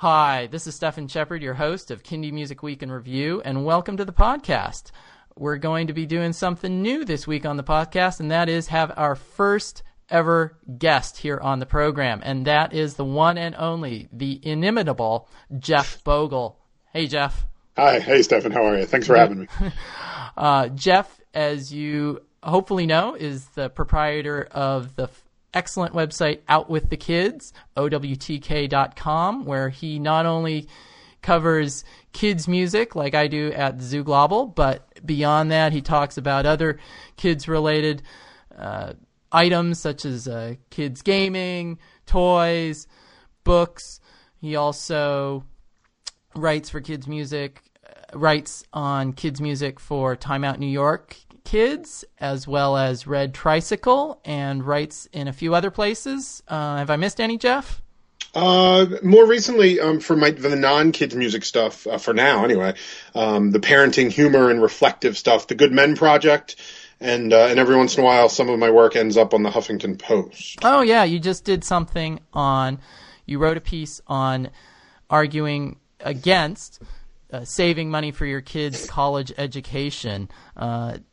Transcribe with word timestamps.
Hi, 0.00 0.46
this 0.46 0.68
is 0.68 0.76
Stefan 0.76 1.08
Shepherd, 1.08 1.42
your 1.42 1.54
host 1.54 1.90
of 1.90 2.04
Kindie 2.04 2.32
Music 2.32 2.62
Week 2.62 2.84
in 2.84 2.92
Review, 2.92 3.42
and 3.44 3.64
welcome 3.64 3.96
to 3.96 4.04
the 4.04 4.12
podcast. 4.12 4.92
We're 5.34 5.56
going 5.56 5.88
to 5.88 5.92
be 5.92 6.06
doing 6.06 6.32
something 6.32 6.80
new 6.80 7.04
this 7.04 7.26
week 7.26 7.44
on 7.44 7.56
the 7.56 7.64
podcast, 7.64 8.20
and 8.20 8.30
that 8.30 8.48
is 8.48 8.68
have 8.68 8.92
our 8.96 9.16
first 9.16 9.82
ever 10.08 10.56
guest 10.78 11.16
here 11.16 11.40
on 11.42 11.58
the 11.58 11.66
program, 11.66 12.20
and 12.22 12.46
that 12.46 12.72
is 12.72 12.94
the 12.94 13.04
one 13.04 13.36
and 13.36 13.56
only, 13.56 14.08
the 14.12 14.38
inimitable 14.44 15.28
Jeff 15.58 16.04
Bogle. 16.04 16.60
Hey, 16.92 17.08
Jeff. 17.08 17.48
Hi. 17.76 17.98
Hey, 17.98 18.22
Stefan. 18.22 18.52
How 18.52 18.66
are 18.66 18.78
you? 18.78 18.86
Thanks 18.86 19.08
for 19.08 19.16
having 19.16 19.40
me. 19.40 19.48
uh, 20.36 20.68
Jeff, 20.68 21.20
as 21.34 21.72
you 21.74 22.22
hopefully 22.40 22.86
know, 22.86 23.16
is 23.16 23.46
the 23.46 23.68
proprietor 23.68 24.44
of 24.52 24.94
the 24.94 25.08
excellent 25.58 25.92
website 25.92 26.38
Out 26.48 26.70
with 26.70 26.88
the 26.88 26.96
Kids, 26.96 27.52
OWTK.com, 27.76 29.44
where 29.44 29.68
he 29.70 29.98
not 29.98 30.24
only 30.24 30.68
covers 31.20 31.82
kids 32.12 32.46
music 32.46 32.94
like 32.94 33.16
I 33.16 33.26
do 33.26 33.50
at 33.52 33.78
Zooglobble, 33.78 34.54
but 34.54 35.04
beyond 35.04 35.50
that, 35.50 35.72
he 35.72 35.80
talks 35.80 36.16
about 36.16 36.46
other 36.46 36.78
kids 37.16 37.48
related 37.48 38.02
uh, 38.56 38.92
items 39.32 39.80
such 39.80 40.04
as 40.04 40.28
uh, 40.28 40.54
kids 40.70 41.02
gaming, 41.02 41.78
toys, 42.06 42.86
books. 43.42 43.98
He 44.40 44.54
also 44.54 45.44
writes 46.36 46.70
for 46.70 46.80
kids 46.80 47.08
music, 47.08 47.62
uh, 47.84 48.16
writes 48.16 48.62
on 48.72 49.12
kids 49.12 49.40
music 49.40 49.80
for 49.80 50.14
Time 50.14 50.44
Out 50.44 50.60
New 50.60 50.66
York 50.66 51.16
kids, 51.48 52.04
as 52.18 52.46
well 52.46 52.76
as 52.76 53.06
Red 53.06 53.32
Tricycle, 53.32 54.20
and 54.22 54.62
writes 54.62 55.08
in 55.14 55.28
a 55.28 55.32
few 55.32 55.54
other 55.54 55.70
places. 55.70 56.42
Uh, 56.46 56.76
have 56.76 56.90
I 56.90 56.96
missed 56.96 57.22
any, 57.22 57.38
Jeff? 57.38 57.80
Uh, 58.34 58.84
more 59.02 59.26
recently, 59.26 59.80
um, 59.80 59.98
for 59.98 60.14
my 60.14 60.30
the 60.30 60.54
non 60.54 60.92
kids 60.92 61.14
music 61.14 61.46
stuff, 61.46 61.86
uh, 61.86 61.96
for 61.96 62.12
now 62.12 62.44
anyway, 62.44 62.74
um, 63.14 63.50
the 63.50 63.60
parenting, 63.60 64.12
humor, 64.12 64.50
and 64.50 64.60
reflective 64.60 65.16
stuff, 65.16 65.46
the 65.46 65.54
Good 65.54 65.72
Men 65.72 65.96
Project, 65.96 66.56
and 67.00 67.32
uh, 67.32 67.46
and 67.46 67.58
every 67.58 67.76
once 67.76 67.96
in 67.96 68.02
a 68.02 68.06
while, 68.06 68.28
some 68.28 68.50
of 68.50 68.58
my 68.58 68.70
work 68.70 68.94
ends 68.94 69.16
up 69.16 69.32
on 69.32 69.42
the 69.42 69.50
Huffington 69.50 69.98
Post. 69.98 70.58
Oh 70.62 70.82
yeah, 70.82 71.04
you 71.04 71.18
just 71.18 71.44
did 71.44 71.64
something 71.64 72.20
on. 72.34 72.78
You 73.24 73.38
wrote 73.38 73.56
a 73.56 73.62
piece 73.62 74.02
on 74.06 74.50
arguing 75.08 75.78
against 76.00 76.82
uh, 77.32 77.44
saving 77.44 77.90
money 77.90 78.10
for 78.10 78.26
your 78.26 78.42
kids' 78.42 78.86
college 78.86 79.32
education. 79.38 80.28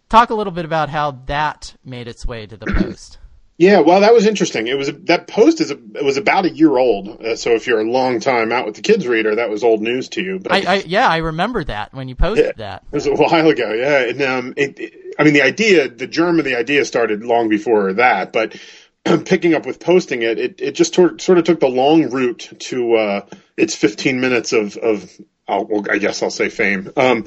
Talk 0.10 0.30
a 0.30 0.36
little 0.36 0.54
bit 0.54 0.66
about 0.66 0.90
how 0.90 1.12
that 1.26 1.76
made 1.84 2.08
its 2.08 2.26
way 2.26 2.46
to 2.46 2.58
the 2.58 2.66
Post. 2.80 3.20
Yeah, 3.58 3.80
well, 3.80 4.02
that 4.02 4.14
was 4.14 4.28
interesting. 4.28 4.68
It 4.68 4.78
was 4.78 4.92
that 5.06 5.28
post 5.28 5.62
is 5.62 5.72
a, 5.72 5.76
it 5.76 6.04
was 6.04 6.18
about 6.18 6.44
a 6.44 6.50
year 6.50 6.78
old. 6.78 7.22
Uh, 7.22 7.38
so 7.38 7.52
if 7.52 7.68
you're 7.68 7.80
a 7.80 7.90
long 7.90 8.20
time 8.20 8.52
out 8.52 8.66
with 8.66 8.76
the 8.76 8.82
kids 8.82 9.08
reader, 9.08 9.36
that 9.36 9.50
was 9.50 9.64
old 9.64 9.82
news 9.82 10.10
to 10.10 10.22
you. 10.22 10.40
But 10.40 10.52
I, 10.52 10.74
I 10.74 10.76
yeah, 10.86 11.08
I 11.08 11.18
remember 11.18 11.64
that 11.64 11.94
when 11.94 12.10
you 12.10 12.16
posted 12.16 12.46
yeah, 12.46 12.52
that. 12.58 12.84
It 12.92 12.96
was 12.96 13.08
a 13.08 13.14
while 13.14 13.48
ago. 13.48 13.72
Yeah, 13.72 14.10
and 14.10 14.22
um, 14.24 14.54
it, 14.58 14.78
it, 14.78 15.16
I 15.18 15.24
mean, 15.24 15.34
the 15.34 15.44
idea, 15.44 15.88
the 15.88 16.06
germ 16.06 16.38
of 16.40 16.44
the 16.44 16.56
idea 16.56 16.84
started 16.84 17.24
long 17.24 17.48
before 17.48 17.94
that, 17.94 18.34
but 18.34 18.58
picking 19.26 19.54
up 19.54 19.66
with 19.66 19.80
posting 19.80 20.22
it, 20.22 20.38
it, 20.38 20.62
it 20.62 20.72
just 20.76 20.94
tor- 20.94 21.18
sort 21.20 21.38
of 21.38 21.46
took 21.46 21.62
the 21.62 21.70
long 21.70 22.10
route 22.10 22.52
to 22.60 22.96
uh, 22.96 23.26
its 23.56 23.74
15 23.74 24.20
minutes 24.20 24.52
of 24.52 24.76
of 24.76 25.10
well, 25.48 25.86
I 25.90 26.00
guess 26.00 26.22
I'll 26.24 26.30
say 26.30 26.50
fame. 26.50 26.92
Um, 26.98 27.26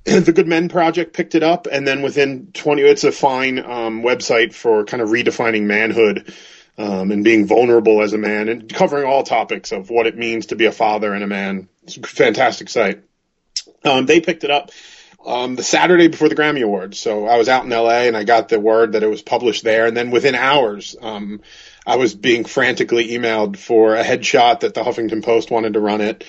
the 0.04 0.32
Good 0.32 0.48
Men 0.48 0.68
Project 0.68 1.12
picked 1.12 1.34
it 1.34 1.42
up, 1.42 1.66
and 1.70 1.86
then 1.86 2.02
within 2.02 2.50
20, 2.52 2.82
it's 2.82 3.04
a 3.04 3.12
fine 3.12 3.58
um, 3.58 4.02
website 4.02 4.54
for 4.54 4.84
kind 4.84 5.02
of 5.02 5.10
redefining 5.10 5.62
manhood 5.62 6.32
um, 6.78 7.10
and 7.10 7.24
being 7.24 7.46
vulnerable 7.46 8.02
as 8.02 8.12
a 8.12 8.18
man, 8.18 8.48
and 8.48 8.72
covering 8.72 9.04
all 9.04 9.22
topics 9.22 9.72
of 9.72 9.90
what 9.90 10.06
it 10.06 10.16
means 10.16 10.46
to 10.46 10.56
be 10.56 10.66
a 10.66 10.72
father 10.72 11.12
and 11.12 11.24
a 11.24 11.26
man. 11.26 11.68
It's 11.82 11.96
a 11.96 12.02
fantastic 12.02 12.68
site. 12.68 13.02
Um, 13.84 14.06
they 14.06 14.20
picked 14.20 14.44
it 14.44 14.50
up 14.50 14.70
um, 15.26 15.56
the 15.56 15.62
Saturday 15.62 16.08
before 16.08 16.28
the 16.28 16.36
Grammy 16.36 16.62
Awards, 16.62 16.98
so 16.98 17.26
I 17.26 17.36
was 17.36 17.48
out 17.48 17.64
in 17.64 17.70
LA 17.70 18.02
and 18.02 18.16
I 18.16 18.24
got 18.24 18.48
the 18.48 18.60
word 18.60 18.92
that 18.92 19.02
it 19.02 19.10
was 19.10 19.22
published 19.22 19.64
there, 19.64 19.86
and 19.86 19.96
then 19.96 20.10
within 20.10 20.34
hours. 20.34 20.96
Um, 21.00 21.40
I 21.86 21.96
was 21.96 22.14
being 22.14 22.44
frantically 22.44 23.08
emailed 23.08 23.56
for 23.56 23.94
a 23.94 24.04
headshot 24.04 24.60
that 24.60 24.74
the 24.74 24.82
Huffington 24.82 25.24
Post 25.24 25.50
wanted 25.50 25.72
to 25.72 25.80
run 25.80 26.02
it 26.02 26.22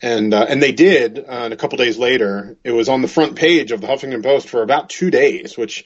and 0.00 0.32
uh, 0.32 0.46
and 0.48 0.62
they 0.62 0.72
did. 0.72 1.18
Uh, 1.18 1.22
and 1.28 1.52
a 1.52 1.56
couple 1.56 1.78
days 1.78 1.98
later, 1.98 2.56
it 2.64 2.72
was 2.72 2.88
on 2.88 3.02
the 3.02 3.08
front 3.08 3.36
page 3.36 3.72
of 3.72 3.80
the 3.80 3.86
Huffington 3.86 4.22
Post 4.22 4.48
for 4.48 4.62
about 4.62 4.90
two 4.90 5.10
days, 5.10 5.56
which 5.56 5.84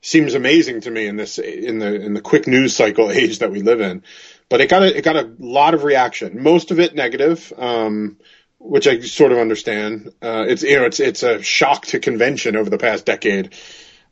seems 0.00 0.34
amazing 0.34 0.80
to 0.82 0.90
me 0.90 1.06
in 1.06 1.16
this 1.16 1.38
in 1.38 1.78
the 1.78 1.94
in 1.94 2.14
the 2.14 2.20
quick 2.20 2.46
news 2.46 2.74
cycle 2.74 3.10
age 3.12 3.38
that 3.38 3.50
we 3.50 3.62
live 3.62 3.80
in. 3.80 4.02
But 4.48 4.60
it 4.60 4.68
got 4.68 4.82
a, 4.82 4.96
it 4.96 5.02
got 5.02 5.16
a 5.16 5.30
lot 5.38 5.74
of 5.74 5.84
reaction, 5.84 6.42
most 6.42 6.70
of 6.70 6.80
it 6.80 6.94
negative. 6.94 7.52
Um, 7.56 8.18
which 8.64 8.86
I 8.86 9.00
sort 9.00 9.32
of 9.32 9.38
understand. 9.38 10.12
Uh, 10.22 10.44
it's 10.46 10.62
you 10.62 10.76
know 10.76 10.84
it's 10.84 11.00
it's 11.00 11.22
a 11.22 11.42
shock 11.42 11.86
to 11.86 11.98
convention 11.98 12.56
over 12.56 12.70
the 12.70 12.78
past 12.78 13.04
decade 13.04 13.54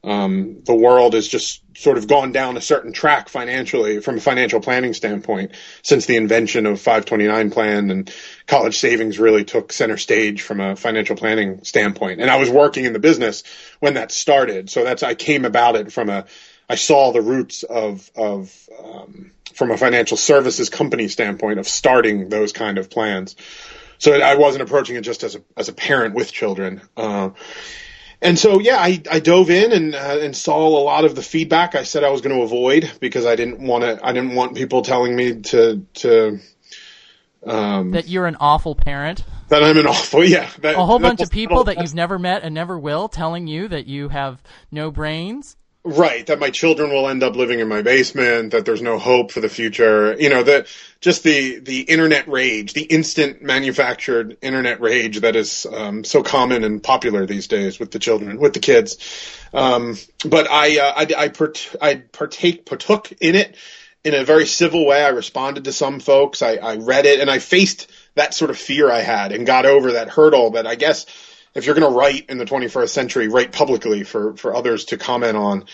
um, 0.03 0.63
the 0.65 0.75
world 0.75 1.13
has 1.13 1.29
just 1.29 1.63
sort 1.77 1.99
of 1.99 2.07
gone 2.07 2.33
down 2.33 2.57
a 2.57 2.61
certain 2.61 2.93
track 2.93 3.29
financially 3.29 4.01
from 4.01 4.17
a 4.17 4.21
financial 4.21 4.61
planning 4.61 4.95
standpoint 4.95 5.53
since 5.83 6.07
the 6.07 6.17
invention 6.17 6.67
of 6.67 6.81
529 6.81 7.51
plan 7.51 7.91
and 7.91 8.13
college 8.47 8.79
savings 8.79 9.19
really 9.19 9.45
took 9.45 9.73
center 9.73 9.99
stage 9.99 10.43
from 10.43 10.61
a 10.61 10.75
financial 10.75 11.17
planning 11.17 11.65
standpoint. 11.65 12.21
And 12.21 12.31
I 12.31 12.37
was 12.37 12.49
working 12.49 12.87
in 12.87 12.93
the 12.93 12.99
business 12.99 13.45
when 13.79 13.95
that 13.95 14.11
started. 14.11 14.71
So 14.71 14.85
that's, 14.85 15.03
I 15.03 15.15
came 15.15 15.45
about 15.45 15.77
it 15.77 15.93
from 15.93 16.09
a, 16.09 16.27
I 16.69 16.77
saw 16.77 17.13
the 17.13 17.23
roots 17.23 17.63
of, 17.63 18.11
of, 18.17 18.69
um, 18.83 19.33
from 19.55 19.71
a 19.71 19.77
financial 19.77 20.17
services 20.17 20.71
company 20.71 21.09
standpoint 21.09 21.59
of 21.59 21.69
starting 21.69 22.31
those 22.31 22.53
kind 22.53 22.79
of 22.79 22.89
plans. 22.89 23.37
So 23.99 24.15
I 24.15 24.37
wasn't 24.37 24.63
approaching 24.63 24.97
it 24.97 25.03
just 25.03 25.25
as 25.25 25.35
a, 25.35 25.43
as 25.59 25.69
a 25.69 25.75
parent 25.75 26.15
with 26.15 26.33
children. 26.33 26.81
Uh, 26.97 27.31
and 28.23 28.39
so, 28.39 28.61
yeah, 28.61 28.77
I, 28.77 29.03
I 29.11 29.21
dove 29.21 29.51
in 29.51 29.73
and 29.73 29.95
uh, 29.95 30.19
and 30.21 30.37
saw 30.37 30.67
a 30.67 30.83
lot 30.83 31.05
of 31.05 31.15
the 31.15 31.23
feedback 31.23 31.75
I 31.75 31.85
said 31.85 32.05
I 32.05 32.11
was 32.11 32.21
going 32.21 32.37
to 32.37 32.43
avoid 32.43 32.91
because 33.01 33.27
I 33.27 33.37
didn't 33.37 33.61
want 33.61 33.85
to. 33.85 33.99
I 34.05 34.13
didn't 34.13 34.35
want 34.35 34.57
people 34.57 34.83
telling 34.83 35.17
me 35.17 35.41
to 35.41 35.87
to 35.95 36.41
um, 37.47 37.93
that 37.93 38.09
you're 38.09 38.27
an 38.27 38.37
awful 38.41 38.75
parent. 38.75 39.25
That 39.49 39.65
I'm 39.65 39.77
an 39.79 39.87
awful, 39.87 40.25
yeah. 40.25 40.49
That, 40.61 40.77
a 40.77 40.85
whole 40.85 40.99
bunch 40.99 41.21
of 41.21 41.31
people 41.31 41.65
that 41.65 41.81
you've 41.81 41.95
never 41.95 42.19
met 42.19 42.43
and 42.43 42.55
never 42.55 42.79
will 42.79 43.09
telling 43.09 43.47
you 43.47 43.69
that 43.69 43.87
you 43.87 44.09
have 44.09 44.43
no 44.71 44.91
brains. 44.91 45.57
Right, 45.83 46.27
that 46.27 46.39
my 46.39 46.51
children 46.51 46.91
will 46.91 47.09
end 47.09 47.23
up 47.23 47.37
living 47.37 47.61
in 47.61 47.69
my 47.69 47.81
basement, 47.81 48.53
that 48.53 48.67
there's 48.67 48.83
no 48.83 48.99
hope 48.99 49.33
for 49.33 49.41
the 49.41 49.49
future. 49.49 50.15
You 50.19 50.29
know, 50.29 50.43
that 50.43 50.67
just 51.01 51.23
the 51.23 51.59
the 51.59 51.81
internet 51.81 52.29
rage, 52.29 52.75
the 52.75 52.83
instant 52.83 53.41
manufactured 53.41 54.37
internet 54.43 54.83
rage 54.83 55.21
that 55.21 55.37
is 55.37 55.67
um, 55.73 56.05
so 56.05 56.23
common 56.23 56.65
and 56.65 56.83
popular 56.83 57.25
these 57.25 57.47
days 57.47 57.81
with 57.81 57.93
the 57.93 57.99
children, 57.99 58.39
with 58.39 58.53
the 58.53 58.61
kids. 58.61 58.99
Um, 59.55 59.97
but 60.27 60.51
I 60.51 60.79
uh, 60.81 60.93
I 60.97 61.07
I, 61.17 61.29
part, 61.29 61.75
I 61.81 61.95
partake 61.95 62.67
partook 62.67 63.11
in 63.19 63.35
it 63.35 63.57
in 64.05 64.13
a 64.13 64.23
very 64.23 64.45
civil 64.45 64.85
way. 64.87 65.03
I 65.03 65.09
responded 65.09 65.65
to 65.65 65.73
some 65.73 65.99
folks. 65.99 66.43
I, 66.43 66.57
I 66.57 66.77
read 66.77 67.07
it 67.07 67.21
and 67.21 67.31
I 67.31 67.39
faced 67.39 67.91
that 68.17 68.35
sort 68.35 68.51
of 68.51 68.59
fear 68.59 68.91
I 68.91 69.01
had 69.01 69.33
and 69.33 69.47
got 69.47 69.65
over 69.65 69.93
that 69.93 70.11
hurdle 70.11 70.51
that 70.51 70.67
I 70.67 70.75
guess 70.75 71.07
if 71.55 71.67
you're 71.67 71.75
going 71.75 71.91
to 71.91 71.97
write 71.97 72.27
in 72.29 72.39
the 72.39 72.45
21st 72.45 72.89
century, 72.89 73.29
write 73.29 73.53
publicly 73.53 74.05
for, 74.05 74.37
for 74.37 74.55
others 74.55 74.87
to 74.87 74.99
comment 74.99 75.37
on. 75.37 75.65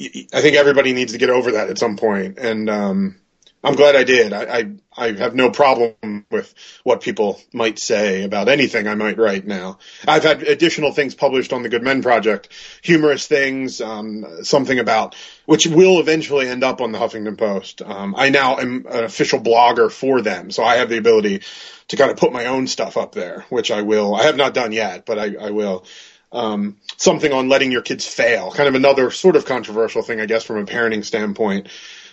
I 0.00 0.42
think 0.42 0.56
everybody 0.56 0.92
needs 0.92 1.12
to 1.12 1.18
get 1.18 1.30
over 1.30 1.52
that 1.52 1.70
at 1.70 1.78
some 1.78 1.96
point. 1.96 2.38
And, 2.38 2.68
um, 2.68 3.16
I'm 3.64 3.74
glad 3.74 3.96
I 3.96 4.04
did. 4.04 4.32
I, 4.32 4.58
I, 4.58 4.70
I 4.96 5.12
have 5.12 5.34
no 5.34 5.50
problem 5.50 6.24
with 6.30 6.54
what 6.84 7.00
people 7.00 7.40
might 7.52 7.78
say 7.78 8.22
about 8.22 8.48
anything 8.48 8.86
I 8.86 8.94
might 8.94 9.18
write 9.18 9.46
now. 9.46 9.78
I've 10.06 10.22
had 10.22 10.42
additional 10.44 10.92
things 10.92 11.14
published 11.16 11.52
on 11.52 11.62
the 11.62 11.68
Good 11.68 11.82
Men 11.82 12.00
Project, 12.00 12.48
humorous 12.82 13.26
things, 13.26 13.80
um, 13.80 14.24
something 14.44 14.78
about 14.78 15.16
which 15.46 15.66
will 15.66 15.98
eventually 16.00 16.48
end 16.48 16.62
up 16.62 16.80
on 16.80 16.92
the 16.92 16.98
Huffington 16.98 17.36
Post. 17.36 17.82
Um, 17.82 18.14
I 18.16 18.30
now 18.30 18.58
am 18.58 18.86
an 18.88 19.04
official 19.04 19.40
blogger 19.40 19.90
for 19.90 20.20
them, 20.20 20.50
so 20.50 20.62
I 20.62 20.76
have 20.76 20.88
the 20.88 20.98
ability 20.98 21.42
to 21.88 21.96
kind 21.96 22.10
of 22.10 22.16
put 22.16 22.32
my 22.32 22.46
own 22.46 22.66
stuff 22.66 22.96
up 22.96 23.12
there, 23.14 23.46
which 23.48 23.70
I 23.70 23.82
will. 23.82 24.14
I 24.14 24.24
have 24.24 24.36
not 24.36 24.54
done 24.54 24.72
yet, 24.72 25.06
but 25.06 25.18
I, 25.18 25.34
I 25.40 25.50
will. 25.50 25.84
Um, 26.32 26.76
something 26.96 27.32
on 27.32 27.48
letting 27.48 27.72
your 27.72 27.82
kids 27.82 28.06
fail, 28.06 28.50
kind 28.50 28.68
of 28.68 28.74
another 28.74 29.10
sort 29.10 29.36
of 29.36 29.46
controversial 29.46 30.02
thing, 30.02 30.20
I 30.20 30.26
guess, 30.26 30.44
from 30.44 30.58
a 30.58 30.64
parenting 30.64 31.04
standpoint. 31.04 31.68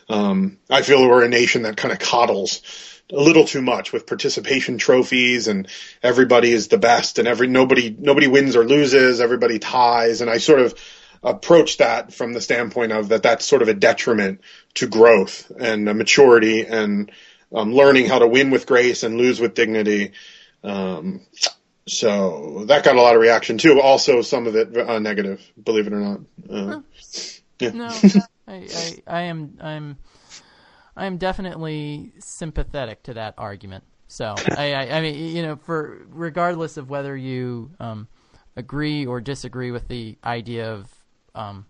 Um, 0.09 0.57
I 0.69 0.81
feel 0.81 1.07
we're 1.07 1.23
a 1.23 1.29
nation 1.29 1.63
that 1.63 1.77
kind 1.77 1.91
of 1.91 1.99
coddles 1.99 2.61
a 3.11 3.19
little 3.19 3.45
too 3.45 3.61
much 3.61 3.93
with 3.93 4.07
participation 4.07 4.77
trophies 4.77 5.47
and 5.47 5.67
everybody 6.01 6.51
is 6.51 6.67
the 6.67 6.77
best 6.77 7.19
and 7.19 7.27
every 7.27 7.47
nobody 7.47 7.95
nobody 7.97 8.27
wins 8.27 8.55
or 8.55 8.65
loses, 8.65 9.21
everybody 9.21 9.59
ties, 9.59 10.21
and 10.21 10.29
I 10.29 10.37
sort 10.37 10.59
of 10.59 10.73
approach 11.21 11.77
that 11.77 12.13
from 12.13 12.33
the 12.33 12.41
standpoint 12.41 12.91
of 12.91 13.09
that 13.09 13.23
that's 13.23 13.45
sort 13.45 13.61
of 13.61 13.69
a 13.69 13.73
detriment 13.73 14.41
to 14.75 14.87
growth 14.87 15.51
and 15.57 15.85
maturity 15.85 16.65
and 16.65 17.11
um, 17.53 17.73
learning 17.73 18.07
how 18.07 18.19
to 18.19 18.27
win 18.27 18.51
with 18.51 18.65
grace 18.65 19.03
and 19.03 19.17
lose 19.17 19.39
with 19.39 19.53
dignity. 19.53 20.11
Um, 20.63 21.21
so 21.87 22.65
that 22.67 22.83
got 22.83 22.95
a 22.95 23.01
lot 23.01 23.15
of 23.15 23.21
reaction 23.21 23.57
too. 23.57 23.79
Also, 23.81 24.21
some 24.21 24.47
of 24.47 24.55
it 24.55 24.75
uh, 24.75 24.99
negative, 24.99 25.41
believe 25.61 25.87
it 25.87 25.93
or 25.93 25.99
not. 25.99 26.19
Uh, 26.49 26.81
yeah. 27.59 27.69
No, 27.71 27.89
I, 28.47 28.53
I, 28.53 29.03
I 29.07 29.21
am 29.23 29.57
I'm 29.61 29.97
I'm 30.95 31.17
definitely 31.17 32.13
sympathetic 32.19 33.03
to 33.03 33.13
that 33.15 33.35
argument. 33.37 33.83
So 34.07 34.45
I, 34.55 34.73
I, 34.73 34.97
I 34.97 35.01
mean, 35.01 35.35
you 35.35 35.41
know, 35.41 35.55
for 35.55 36.05
regardless 36.09 36.77
of 36.77 36.89
whether 36.89 37.15
you 37.17 37.71
um, 37.79 38.07
agree 38.55 39.05
or 39.05 39.19
disagree 39.21 39.71
with 39.71 39.87
the 39.87 40.17
idea 40.23 40.71
of 40.71 40.87
um, 41.33 41.65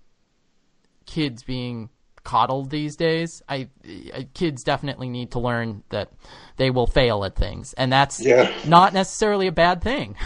kids 1.05 1.43
being 1.43 1.89
coddled 2.23 2.69
these 2.69 2.95
days, 2.95 3.41
I, 3.47 3.69
I 4.13 4.27
kids 4.33 4.63
definitely 4.63 5.09
need 5.09 5.31
to 5.31 5.39
learn 5.39 5.83
that 5.89 6.11
they 6.57 6.69
will 6.69 6.87
fail 6.87 7.23
at 7.23 7.35
things, 7.35 7.73
and 7.73 7.91
that's 7.91 8.21
Yeah. 8.21 8.49
not 8.65 8.93
necessarily 8.93 9.47
a 9.47 9.51
bad 9.51 9.81
thing. 9.81 10.15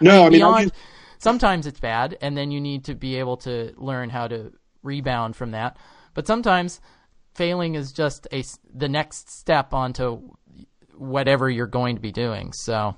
No, 0.00 0.26
I 0.26 0.30
mean, 0.30 0.40
beyond 0.40 0.72
sometimes 1.18 1.66
it's 1.66 1.78
bad 1.80 2.18
and 2.20 2.36
then 2.36 2.50
you 2.50 2.60
need 2.60 2.84
to 2.84 2.94
be 2.94 3.16
able 3.16 3.36
to 3.36 3.72
learn 3.76 4.10
how 4.10 4.26
to 4.26 4.52
rebound 4.82 5.36
from 5.36 5.50
that 5.52 5.76
but 6.14 6.26
sometimes 6.26 6.80
failing 7.34 7.74
is 7.74 7.92
just 7.92 8.26
a 8.32 8.44
the 8.74 8.88
next 8.88 9.30
step 9.30 9.72
onto 9.72 10.20
whatever 10.96 11.48
you're 11.48 11.66
going 11.66 11.96
to 11.96 12.02
be 12.02 12.12
doing 12.12 12.52
so 12.52 12.94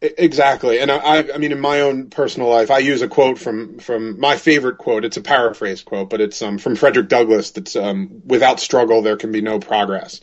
Exactly, 0.00 0.78
and 0.78 0.92
I, 0.92 1.28
I, 1.34 1.38
mean, 1.38 1.50
in 1.50 1.58
my 1.58 1.80
own 1.80 2.08
personal 2.08 2.48
life, 2.48 2.70
I 2.70 2.78
use 2.78 3.02
a 3.02 3.08
quote 3.08 3.36
from 3.36 3.80
from 3.80 4.20
my 4.20 4.36
favorite 4.36 4.78
quote. 4.78 5.04
It's 5.04 5.16
a 5.16 5.20
paraphrase 5.20 5.82
quote, 5.82 6.08
but 6.08 6.20
it's 6.20 6.40
um, 6.40 6.58
from 6.58 6.76
Frederick 6.76 7.08
Douglass. 7.08 7.50
That's 7.50 7.74
um, 7.74 8.22
"Without 8.24 8.60
struggle, 8.60 9.02
there 9.02 9.16
can 9.16 9.32
be 9.32 9.40
no 9.40 9.58
progress," 9.58 10.20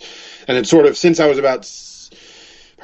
and 0.48 0.58
it's 0.58 0.70
sort 0.70 0.86
of 0.86 0.96
since 0.96 1.20
I 1.20 1.28
was 1.28 1.38
about 1.38 1.66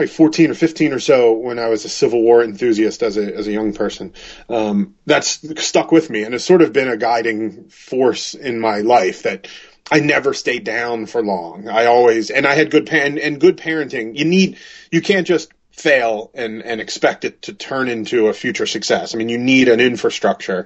probably 0.01 0.15
fourteen 0.15 0.51
or 0.51 0.56
fifteen 0.56 0.94
or 0.94 1.00
so 1.00 1.33
when 1.33 1.59
I 1.59 1.69
was 1.69 1.86
a 1.86 1.89
Civil 1.89 2.21
War 2.24 2.44
enthusiast 2.44 3.03
as 3.03 3.18
a 3.18 3.36
as 3.36 3.48
a 3.48 3.51
young 3.51 3.74
person. 3.74 4.13
Um, 4.50 4.95
that's 5.06 5.63
stuck 5.63 5.92
with 5.92 6.09
me, 6.09 6.24
and 6.24 6.33
it's 6.33 6.45
sort 6.45 6.62
of 6.62 6.74
been 6.74 6.88
a 6.88 6.98
guiding 6.98 7.69
force 7.69 8.33
in 8.33 8.59
my 8.59 8.80
life 8.80 9.24
that. 9.24 9.48
I 9.94 10.00
never 10.00 10.33
stayed 10.33 10.63
down 10.63 11.06
for 11.06 11.21
long. 11.21 11.68
I 11.68 11.88
always, 11.88 12.30
and 12.30 12.45
I 12.48 12.53
had 12.53 12.71
good 12.71 12.88
and, 12.94 13.19
and 13.19 13.42
good 13.42 13.57
parenting. 13.57 14.18
You 14.18 14.24
need, 14.24 14.57
you 14.89 15.01
can't 15.01 15.27
just 15.27 15.51
fail 15.71 16.31
and, 16.33 16.63
and 16.63 16.80
expect 16.80 17.25
it 17.25 17.42
to 17.42 17.54
turn 17.54 17.89
into 17.89 18.27
a 18.27 18.33
future 18.33 18.65
success. 18.65 19.13
I 19.13 19.18
mean, 19.18 19.27
you 19.27 19.38
need 19.38 19.68
an 19.68 19.81
infrastructure. 19.81 20.65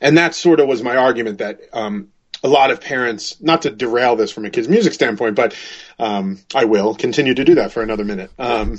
And 0.00 0.18
that 0.18 0.36
sort 0.36 0.60
of 0.60 0.68
was 0.68 0.84
my 0.84 0.94
argument 0.94 1.38
that, 1.38 1.62
um, 1.72 2.12
a 2.42 2.48
lot 2.48 2.70
of 2.70 2.80
parents, 2.80 3.40
not 3.40 3.62
to 3.62 3.70
derail 3.70 4.16
this 4.16 4.30
from 4.30 4.44
a 4.44 4.50
kid's 4.50 4.68
music 4.68 4.92
standpoint, 4.92 5.36
but, 5.36 5.54
um, 5.98 6.38
I 6.54 6.64
will 6.64 6.94
continue 6.94 7.34
to 7.34 7.44
do 7.44 7.56
that 7.56 7.72
for 7.72 7.82
another 7.82 8.04
minute. 8.04 8.30
Um, 8.38 8.78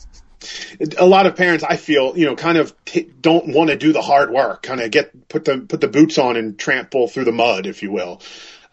a 0.98 1.06
lot 1.06 1.26
of 1.26 1.36
parents, 1.36 1.64
I 1.64 1.78
feel, 1.78 2.18
you 2.18 2.26
know, 2.26 2.36
kind 2.36 2.58
of 2.58 2.74
t- 2.86 3.10
don't 3.22 3.54
want 3.54 3.70
to 3.70 3.76
do 3.76 3.94
the 3.94 4.02
hard 4.02 4.32
work, 4.32 4.64
kind 4.64 4.82
of 4.82 4.90
get 4.92 5.30
put 5.30 5.46
the 5.46 5.60
put 5.60 5.82
the 5.82 5.88
boots 5.88 6.18
on 6.18 6.36
and 6.36 6.58
trample 6.58 7.08
through 7.08 7.26
the 7.26 7.32
mud, 7.32 7.68
if 7.68 7.84
you 7.84 7.92
will. 7.92 8.22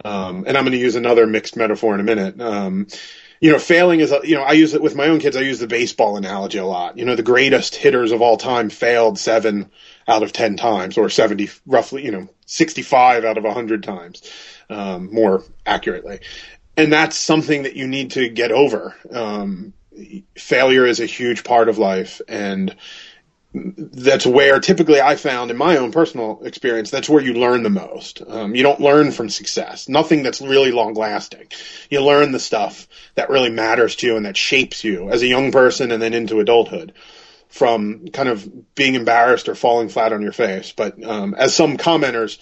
Um, 0.04 0.44
and 0.46 0.56
I'm 0.56 0.64
going 0.64 0.72
to 0.72 0.78
use 0.78 0.96
another 0.96 1.26
mixed 1.26 1.56
metaphor 1.56 1.94
in 1.94 2.00
a 2.00 2.04
minute. 2.04 2.40
Um, 2.40 2.86
you 3.40 3.52
know, 3.52 3.58
failing 3.58 4.00
is, 4.00 4.12
you 4.24 4.34
know, 4.34 4.42
I 4.42 4.52
use 4.52 4.74
it 4.74 4.82
with 4.82 4.96
my 4.96 5.06
own 5.06 5.20
kids. 5.20 5.36
I 5.36 5.42
use 5.42 5.60
the 5.60 5.66
baseball 5.66 6.16
analogy 6.16 6.58
a 6.58 6.64
lot. 6.64 6.98
You 6.98 7.04
know, 7.04 7.14
the 7.14 7.22
greatest 7.22 7.76
hitters 7.76 8.10
of 8.10 8.20
all 8.20 8.36
time 8.36 8.68
failed 8.68 9.18
seven 9.18 9.70
out 10.08 10.22
of 10.22 10.32
10 10.32 10.56
times 10.56 10.98
or 10.98 11.08
70, 11.08 11.50
roughly, 11.66 12.04
you 12.04 12.10
know, 12.10 12.28
65 12.46 13.24
out 13.24 13.38
of 13.38 13.44
100 13.44 13.82
times, 13.82 14.22
um, 14.70 15.12
more 15.12 15.42
accurately. 15.66 16.20
And 16.76 16.92
that's 16.92 17.16
something 17.16 17.64
that 17.64 17.76
you 17.76 17.88
need 17.88 18.12
to 18.12 18.28
get 18.28 18.52
over. 18.52 18.94
Um, 19.10 19.72
failure 20.36 20.86
is 20.86 21.00
a 21.00 21.06
huge 21.06 21.44
part 21.44 21.68
of 21.68 21.78
life. 21.78 22.20
And 22.28 22.76
that's 23.54 24.26
where 24.26 24.60
typically 24.60 25.00
I 25.00 25.16
found 25.16 25.50
in 25.50 25.56
my 25.56 25.78
own 25.78 25.90
personal 25.90 26.40
experience, 26.44 26.90
that's 26.90 27.08
where 27.08 27.22
you 27.22 27.34
learn 27.34 27.62
the 27.62 27.70
most. 27.70 28.22
Um, 28.26 28.54
you 28.54 28.62
don't 28.62 28.80
learn 28.80 29.10
from 29.10 29.28
success, 29.30 29.88
nothing 29.88 30.22
that's 30.22 30.40
really 30.40 30.70
long 30.70 30.94
lasting. 30.94 31.48
You 31.90 32.02
learn 32.02 32.32
the 32.32 32.38
stuff 32.38 32.86
that 33.14 33.30
really 33.30 33.50
matters 33.50 33.96
to 33.96 34.06
you 34.06 34.16
and 34.16 34.26
that 34.26 34.36
shapes 34.36 34.84
you 34.84 35.10
as 35.10 35.22
a 35.22 35.26
young 35.26 35.50
person 35.50 35.90
and 35.90 36.02
then 36.02 36.14
into 36.14 36.40
adulthood 36.40 36.92
from 37.48 38.08
kind 38.08 38.28
of 38.28 38.74
being 38.74 38.94
embarrassed 38.94 39.48
or 39.48 39.54
falling 39.54 39.88
flat 39.88 40.12
on 40.12 40.22
your 40.22 40.32
face. 40.32 40.72
But 40.76 41.02
um, 41.02 41.34
as 41.34 41.54
some 41.54 41.78
commenters, 41.78 42.38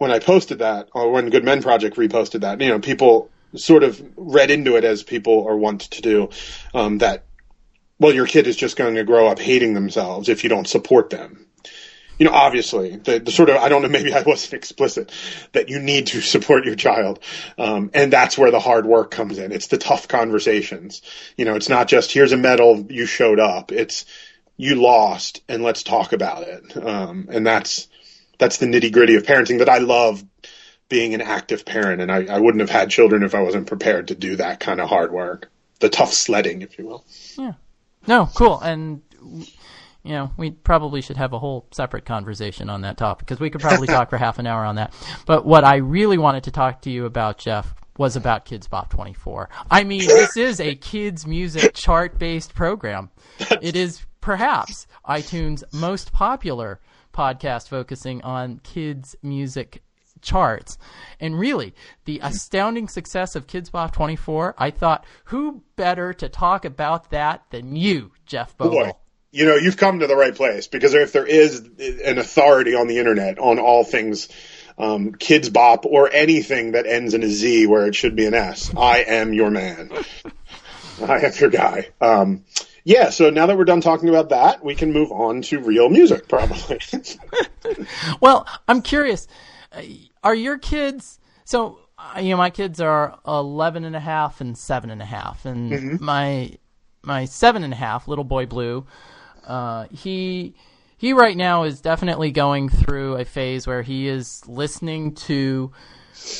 when 0.00 0.10
I 0.10 0.18
posted 0.18 0.60
that, 0.60 0.88
or 0.94 1.12
when 1.12 1.28
Good 1.28 1.44
Men 1.44 1.60
Project 1.60 1.98
reposted 1.98 2.40
that, 2.40 2.58
you 2.58 2.68
know, 2.68 2.78
people 2.78 3.28
sort 3.54 3.82
of 3.82 4.02
read 4.16 4.50
into 4.50 4.76
it 4.76 4.82
as 4.84 5.02
people 5.02 5.46
are 5.46 5.58
wont 5.58 5.82
to 5.82 6.00
do, 6.00 6.30
um, 6.72 6.98
that 6.98 7.24
well, 7.98 8.14
your 8.14 8.26
kid 8.26 8.46
is 8.46 8.56
just 8.56 8.78
going 8.78 8.94
to 8.94 9.04
grow 9.04 9.28
up 9.28 9.38
hating 9.38 9.74
themselves 9.74 10.30
if 10.30 10.42
you 10.42 10.48
don't 10.48 10.66
support 10.66 11.10
them. 11.10 11.44
You 12.18 12.24
know, 12.24 12.32
obviously, 12.32 12.96
the, 12.96 13.18
the 13.18 13.30
sort 13.30 13.50
of, 13.50 13.56
I 13.56 13.68
don't 13.68 13.82
know, 13.82 13.88
maybe 13.90 14.14
I 14.14 14.22
wasn't 14.22 14.54
explicit, 14.54 15.12
that 15.52 15.68
you 15.68 15.80
need 15.80 16.06
to 16.08 16.22
support 16.22 16.64
your 16.64 16.76
child. 16.76 17.20
Um, 17.58 17.90
and 17.92 18.10
that's 18.10 18.38
where 18.38 18.50
the 18.50 18.58
hard 18.58 18.86
work 18.86 19.10
comes 19.10 19.36
in. 19.36 19.52
It's 19.52 19.66
the 19.66 19.76
tough 19.76 20.08
conversations. 20.08 21.02
You 21.36 21.44
know, 21.44 21.56
it's 21.56 21.68
not 21.68 21.88
just, 21.88 22.10
here's 22.10 22.32
a 22.32 22.38
medal, 22.38 22.86
you 22.88 23.04
showed 23.04 23.38
up. 23.38 23.70
It's, 23.70 24.06
you 24.56 24.76
lost, 24.76 25.42
and 25.46 25.62
let's 25.62 25.82
talk 25.82 26.14
about 26.14 26.44
it. 26.44 26.74
Um, 26.74 27.28
and 27.30 27.46
that's, 27.46 27.86
that's 28.40 28.56
the 28.56 28.66
nitty 28.66 28.92
gritty 28.92 29.14
of 29.14 29.22
parenting 29.22 29.58
that 29.58 29.68
I 29.68 29.78
love 29.78 30.24
being 30.88 31.14
an 31.14 31.20
active 31.20 31.64
parent. 31.64 32.02
And 32.02 32.10
I, 32.10 32.24
I 32.24 32.40
wouldn't 32.40 32.60
have 32.60 32.70
had 32.70 32.90
children 32.90 33.22
if 33.22 33.34
I 33.34 33.42
wasn't 33.42 33.68
prepared 33.68 34.08
to 34.08 34.16
do 34.16 34.36
that 34.36 34.58
kind 34.58 34.80
of 34.80 34.88
hard 34.88 35.12
work. 35.12 35.48
The 35.78 35.88
tough 35.88 36.12
sledding, 36.12 36.62
if 36.62 36.78
you 36.78 36.86
will. 36.86 37.04
Yeah. 37.38 37.52
No 38.06 38.28
cool 38.34 38.58
and 38.60 39.02
you 40.02 40.12
know 40.12 40.30
we 40.36 40.50
probably 40.50 41.00
should 41.02 41.16
have 41.16 41.32
a 41.32 41.38
whole 41.38 41.66
separate 41.72 42.04
conversation 42.04 42.70
on 42.70 42.82
that 42.82 42.96
topic 42.96 43.26
because 43.26 43.40
we 43.40 43.50
could 43.50 43.60
probably 43.60 43.86
talk 43.86 44.10
for 44.10 44.16
half 44.16 44.38
an 44.38 44.46
hour 44.46 44.64
on 44.64 44.76
that 44.76 44.94
but 45.26 45.44
what 45.44 45.64
i 45.64 45.76
really 45.76 46.16
wanted 46.18 46.44
to 46.44 46.50
talk 46.50 46.80
to 46.80 46.90
you 46.90 47.04
about 47.04 47.36
jeff 47.36 47.74
was 47.98 48.16
about 48.16 48.46
Kidz 48.46 48.68
Bop 48.68 48.88
24 48.90 49.50
i 49.70 49.84
mean 49.84 50.06
this 50.06 50.36
is 50.38 50.58
a 50.58 50.74
kids 50.74 51.26
music 51.26 51.74
chart 51.74 52.18
based 52.18 52.54
program 52.54 53.10
it 53.60 53.76
is 53.76 54.04
perhaps 54.22 54.86
itunes 55.06 55.62
most 55.72 56.12
popular 56.12 56.80
podcast 57.12 57.68
focusing 57.68 58.22
on 58.22 58.60
kids 58.62 59.16
music 59.22 59.82
charts. 60.20 60.78
And 61.18 61.38
really, 61.38 61.74
the 62.04 62.20
astounding 62.22 62.88
success 62.88 63.36
of 63.36 63.46
Kidz 63.46 63.70
Bop 63.70 63.92
24, 63.92 64.54
I 64.58 64.70
thought, 64.70 65.04
who 65.24 65.62
better 65.76 66.12
to 66.14 66.28
talk 66.28 66.64
about 66.64 67.10
that 67.10 67.44
than 67.50 67.76
you, 67.76 68.12
Jeff 68.26 68.56
Bogle? 68.56 68.84
Boy, 68.84 68.92
you 69.32 69.46
know, 69.46 69.56
you've 69.56 69.76
come 69.76 70.00
to 70.00 70.06
the 70.06 70.16
right 70.16 70.34
place 70.34 70.66
because 70.66 70.94
if 70.94 71.12
there 71.12 71.26
is 71.26 71.60
an 72.04 72.18
authority 72.18 72.74
on 72.74 72.88
the 72.88 72.98
internet 72.98 73.38
on 73.38 73.58
all 73.58 73.84
things 73.84 74.28
um, 74.78 75.12
Kidz 75.12 75.52
Bop 75.52 75.84
or 75.84 76.10
anything 76.12 76.72
that 76.72 76.86
ends 76.86 77.14
in 77.14 77.22
a 77.22 77.28
Z 77.28 77.66
where 77.66 77.86
it 77.86 77.94
should 77.94 78.16
be 78.16 78.26
an 78.26 78.34
S, 78.34 78.74
I 78.76 79.00
am 79.00 79.32
your 79.34 79.50
man. 79.50 79.90
I 81.02 81.18
am 81.18 81.32
your 81.38 81.50
guy. 81.50 81.88
Um, 82.00 82.44
yeah, 82.84 83.10
so 83.10 83.30
now 83.30 83.46
that 83.46 83.56
we're 83.58 83.64
done 83.64 83.80
talking 83.80 84.08
about 84.08 84.28
that, 84.30 84.64
we 84.64 84.74
can 84.74 84.92
move 84.92 85.10
on 85.12 85.42
to 85.42 85.60
real 85.60 85.88
music, 85.88 86.28
probably. 86.28 86.78
Well, 88.20 88.46
I'm 88.68 88.82
curious. 88.82 89.26
uh, 89.72 89.82
Are 90.22 90.34
your 90.34 90.58
kids 90.58 91.18
so? 91.44 91.78
uh, 91.98 92.20
You 92.20 92.30
know, 92.30 92.36
my 92.36 92.50
kids 92.50 92.80
are 92.80 93.18
11 93.26 93.84
and 93.84 93.94
a 93.96 94.00
half 94.00 94.40
and 94.40 94.56
seven 94.56 94.90
and 94.90 95.00
a 95.02 95.04
half, 95.06 95.44
and 95.46 96.00
my 96.00 96.52
my 97.02 97.24
seven 97.24 97.64
and 97.64 97.72
a 97.72 97.76
half, 97.76 98.08
little 98.08 98.24
boy 98.24 98.46
Blue, 98.46 98.86
uh, 99.46 99.86
he 99.90 100.54
he 100.96 101.12
right 101.12 101.36
now 101.36 101.62
is 101.64 101.80
definitely 101.80 102.30
going 102.30 102.68
through 102.68 103.16
a 103.16 103.24
phase 103.24 103.66
where 103.66 103.82
he 103.82 104.06
is 104.08 104.46
listening 104.46 105.14
to 105.14 105.72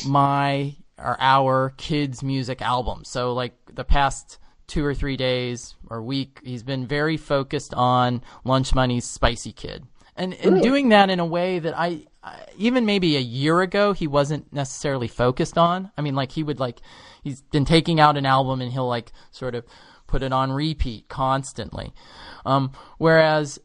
my 0.06 0.74
or 0.98 1.16
our 1.18 1.70
kids 1.78 2.22
music 2.22 2.60
album. 2.60 3.04
So 3.04 3.32
like 3.32 3.54
the 3.72 3.84
past 3.84 4.38
two 4.70 4.84
or 4.84 4.94
three 4.94 5.16
days 5.16 5.74
or 5.88 6.02
week, 6.02 6.40
he's 6.44 6.62
been 6.62 6.86
very 6.86 7.16
focused 7.16 7.74
on 7.74 8.22
Lunch 8.44 8.74
Money's 8.74 9.04
Spicy 9.04 9.52
Kid. 9.52 9.84
And, 10.16 10.34
and 10.34 10.62
doing 10.62 10.90
that 10.90 11.10
in 11.10 11.18
a 11.18 11.26
way 11.26 11.58
that 11.58 11.78
I, 11.78 12.06
I 12.22 12.44
even 12.56 12.84
maybe 12.84 13.16
a 13.16 13.20
year 13.20 13.60
ago 13.62 13.92
he 13.92 14.06
wasn't 14.06 14.52
necessarily 14.52 15.08
focused 15.08 15.56
on. 15.58 15.90
I 15.96 16.02
mean, 16.02 16.14
like 16.14 16.32
he 16.32 16.42
would 16.42 16.60
like 16.60 16.80
he's 17.22 17.40
been 17.40 17.64
taking 17.64 18.00
out 18.00 18.16
an 18.16 18.26
album 18.26 18.60
and 18.60 18.70
he'll 18.70 18.88
like 18.88 19.12
sort 19.30 19.54
of 19.54 19.64
put 20.06 20.22
it 20.22 20.32
on 20.32 20.52
repeat 20.52 21.08
constantly. 21.08 21.92
Um, 22.44 22.72
whereas 22.98 23.58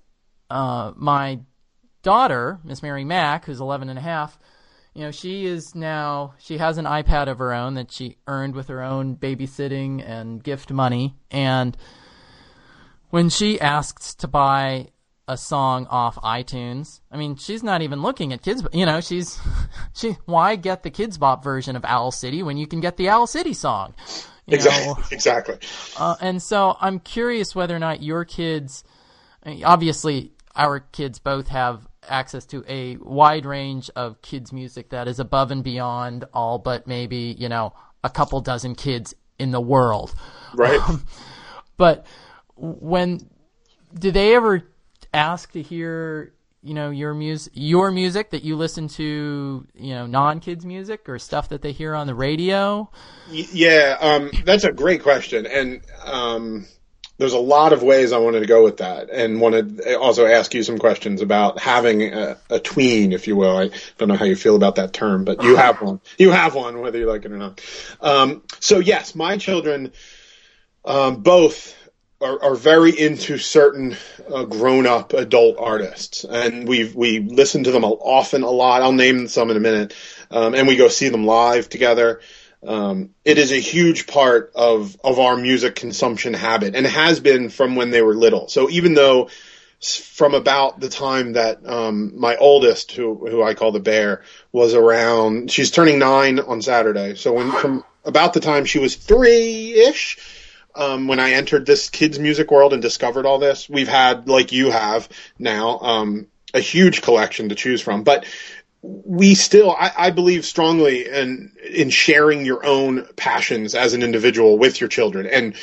uh, 0.50 0.94
my 0.96 1.40
daughter, 2.04 2.60
Miss 2.64 2.82
Mary 2.82 3.04
Mack, 3.04 3.46
who's 3.46 3.60
11 3.60 3.90
and 3.90 4.00
a 4.00 4.02
half, 4.02 4.40
you 4.96 5.02
know, 5.02 5.12
she 5.12 5.46
is 5.46 5.76
now, 5.76 6.34
she 6.40 6.58
has 6.58 6.78
an 6.78 6.86
iPad 6.86 7.28
of 7.28 7.38
her 7.40 7.54
own 7.54 7.74
that 7.74 7.92
she 7.92 8.16
earned 8.28 8.56
with 8.56 8.70
her 8.70 8.82
own 8.82 9.18
babysitting 9.18 10.02
and 10.08 10.42
gift 10.42 10.72
money. 10.72 11.18
And 11.30 11.76
when 13.10 13.30
she 13.30 13.60
asks 13.60 14.16
to 14.16 14.28
buy 14.28 14.88
a 15.28 15.36
song 15.36 15.86
off 15.88 16.16
iTunes, 16.18 17.02
I 17.12 17.18
mean, 17.18 17.36
she's 17.36 17.62
not 17.62 17.82
even 17.82 18.02
looking 18.02 18.32
at 18.32 18.42
kids, 18.42 18.66
you 18.72 18.86
know, 18.86 19.02
she's, 19.02 19.38
she, 19.94 20.16
why 20.26 20.56
get 20.56 20.84
the 20.84 20.92
Kidz 20.92 21.20
Bop 21.20 21.44
version 21.44 21.76
of 21.76 21.84
Owl 21.84 22.12
City 22.12 22.42
when 22.42 22.56
you 22.56 22.66
can 22.66 22.80
get 22.80 22.96
the 22.96 23.10
Owl 23.10 23.28
City 23.28 23.54
song? 23.54 23.96
You 24.48 24.52
know, 24.52 24.56
exactly. 24.56 25.04
Exactly. 25.12 25.58
uh, 25.98 26.16
and 26.22 26.42
so 26.42 26.78
I'm 26.80 27.00
curious 27.00 27.54
whether 27.54 27.76
or 27.76 27.80
not 27.80 28.02
your 28.02 28.24
kids, 28.24 28.86
I 29.44 29.50
mean, 29.50 29.64
obviously, 29.66 30.32
our 30.56 30.80
kids 30.80 31.20
both 31.20 31.50
have 31.50 31.86
access 32.10 32.46
to 32.48 32.64
a 32.68 32.98
wide 32.98 33.46
range 33.46 33.90
of 33.96 34.22
kids' 34.22 34.52
music 34.52 34.90
that 34.90 35.08
is 35.08 35.20
above 35.20 35.52
and 35.52 35.64
beyond 35.64 36.26
all 36.34 36.60
but 36.60 36.88
maybe, 36.88 37.36
you 37.38 37.50
know, 37.50 37.74
a 38.04 38.10
couple 38.10 38.40
dozen 38.42 38.76
kids 38.76 39.16
in 39.40 39.52
the 39.52 39.62
world. 39.62 40.14
Right. 40.54 40.80
But 41.78 42.06
when 42.56 43.30
do 43.98 44.12
they 44.12 44.36
ever 44.36 44.64
ask 45.14 45.52
to 45.52 45.62
hear 45.62 46.34
you 46.62 46.74
know 46.74 46.90
your 46.90 47.14
music 47.14 47.54
your 47.56 47.92
music 47.92 48.32
that 48.32 48.44
you 48.44 48.56
listen 48.56 48.88
to 48.88 49.66
you 49.76 49.94
know 49.94 50.08
non 50.08 50.40
kids 50.40 50.66
music 50.66 51.08
or 51.08 51.20
stuff 51.20 51.50
that 51.50 51.62
they 51.62 51.72
hear 51.72 51.94
on 51.94 52.08
the 52.08 52.16
radio 52.16 52.90
yeah 53.30 53.98
um, 54.00 54.32
that's 54.44 54.64
a 54.64 54.72
great 54.72 55.02
question 55.04 55.46
and 55.46 55.82
um, 56.04 56.66
there's 57.18 57.34
a 57.34 57.40
lot 57.40 57.74
of 57.74 57.84
ways 57.84 58.12
i 58.12 58.18
wanted 58.18 58.42
to 58.42 58.46
go 58.46 58.64
with 58.64 58.78
that 58.78 59.10
and 59.10 59.40
wanted 59.40 59.78
to 59.78 60.00
also 60.00 60.26
ask 60.26 60.54
you 60.54 60.64
some 60.64 60.78
questions 60.78 61.22
about 61.22 61.60
having 61.60 62.02
a, 62.02 62.38
a 62.50 62.60
tween 62.60 63.14
if 63.14 63.28
you 63.28 63.36
will. 63.36 63.58
I 63.58 63.70
don't 63.98 64.10
know 64.10 64.16
how 64.16 64.26
you 64.26 64.36
feel 64.36 64.56
about 64.56 64.76
that 64.76 64.94
term 64.94 65.26
but 65.26 65.44
you 65.44 65.56
have 65.56 65.82
one. 65.82 66.00
You 66.18 66.32
have 66.32 66.56
one 66.56 66.82
whether 66.82 66.98
you 66.98 67.06
like 67.06 67.26
it 67.26 67.32
or 67.32 67.38
not. 67.38 67.62
Um, 68.02 68.44
so 68.60 68.80
yes 68.80 69.16
my 69.16 69.38
children 69.38 69.92
um, 70.84 71.22
both 71.22 71.76
are, 72.22 72.42
are 72.42 72.56
very 72.56 72.98
into 72.98 73.38
certain 73.38 73.96
uh, 74.34 74.46
grown-up 74.46 75.14
adult 75.14 75.58
artists, 75.60 76.24
and 76.24 76.68
we 76.68 76.92
we 76.94 77.20
listen 77.20 77.64
to 77.66 77.72
them 77.72 77.84
often 77.84 78.44
a 78.44 78.50
lot. 78.50 78.82
I'll 78.82 78.94
name 78.94 79.28
some 79.28 79.52
in 79.52 79.58
a 79.58 79.60
minute, 79.60 79.96
um, 80.32 80.56
and 80.56 80.68
we 80.68 80.76
go 80.76 80.88
see 80.88 81.10
them 81.10 81.26
live 81.26 81.70
together. 81.70 82.22
Um, 82.66 83.12
it 83.24 83.38
is 83.38 83.52
a 83.52 83.60
huge 83.60 84.08
part 84.08 84.52
of 84.56 84.98
of 85.04 85.20
our 85.20 85.38
music 85.38 85.76
consumption 85.76 86.34
habit, 86.34 86.76
and 86.76 86.86
has 86.86 87.20
been 87.20 87.50
from 87.50 87.76
when 87.76 87.92
they 87.92 88.02
were 88.02 88.16
little. 88.16 88.48
So 88.48 88.70
even 88.70 88.94
though 88.94 89.30
from 89.84 90.34
about 90.34 90.80
the 90.80 90.90
time 90.90 91.34
that 91.34 91.66
um, 91.66 92.20
my 92.20 92.36
oldest, 92.38 92.92
who 92.92 93.28
who 93.30 93.44
I 93.44 93.54
call 93.54 93.72
the 93.72 93.80
bear, 93.80 94.24
was 94.52 94.74
around, 94.74 95.52
she's 95.52 95.72
turning 95.72 96.00
nine 96.00 96.40
on 96.40 96.62
Saturday. 96.62 97.16
So 97.16 97.34
when 97.34 97.52
from 97.52 97.84
about 98.04 98.34
the 98.34 98.40
time 98.40 98.66
she 98.66 98.80
was 98.80 98.96
three 98.96 99.74
ish 99.74 100.18
um, 100.76 101.08
when 101.08 101.20
I 101.20 101.32
entered 101.32 101.66
this 101.66 101.90
kids 101.90 102.20
music 102.20 102.52
world 102.52 102.74
and 102.74 102.82
discovered 102.82 103.26
all 103.26 103.40
this. 103.40 103.70
We've 103.70 103.88
had, 103.88 104.28
like 104.28 104.52
you 104.52 104.72
have 104.72 105.10
now, 105.40 105.80
um, 105.80 106.28
a 106.54 106.60
huge 106.60 107.02
collection 107.02 107.50
to 107.50 107.56
choose 107.56 107.82
from, 107.82 108.04
but 108.04 108.26
we 108.88 109.34
still, 109.36 109.72
I, 109.72 109.92
I 109.98 110.12
believe 110.12 110.46
strongly 110.46 111.08
in 111.08 111.52
in 111.68 111.90
sharing 111.90 112.46
your 112.46 112.66
own 112.66 113.08
passions 113.16 113.74
as 113.74 113.94
an 113.94 114.04
individual 114.04 114.58
with 114.58 114.80
your 114.80 114.90
children. 114.90 115.26
And 115.26 115.56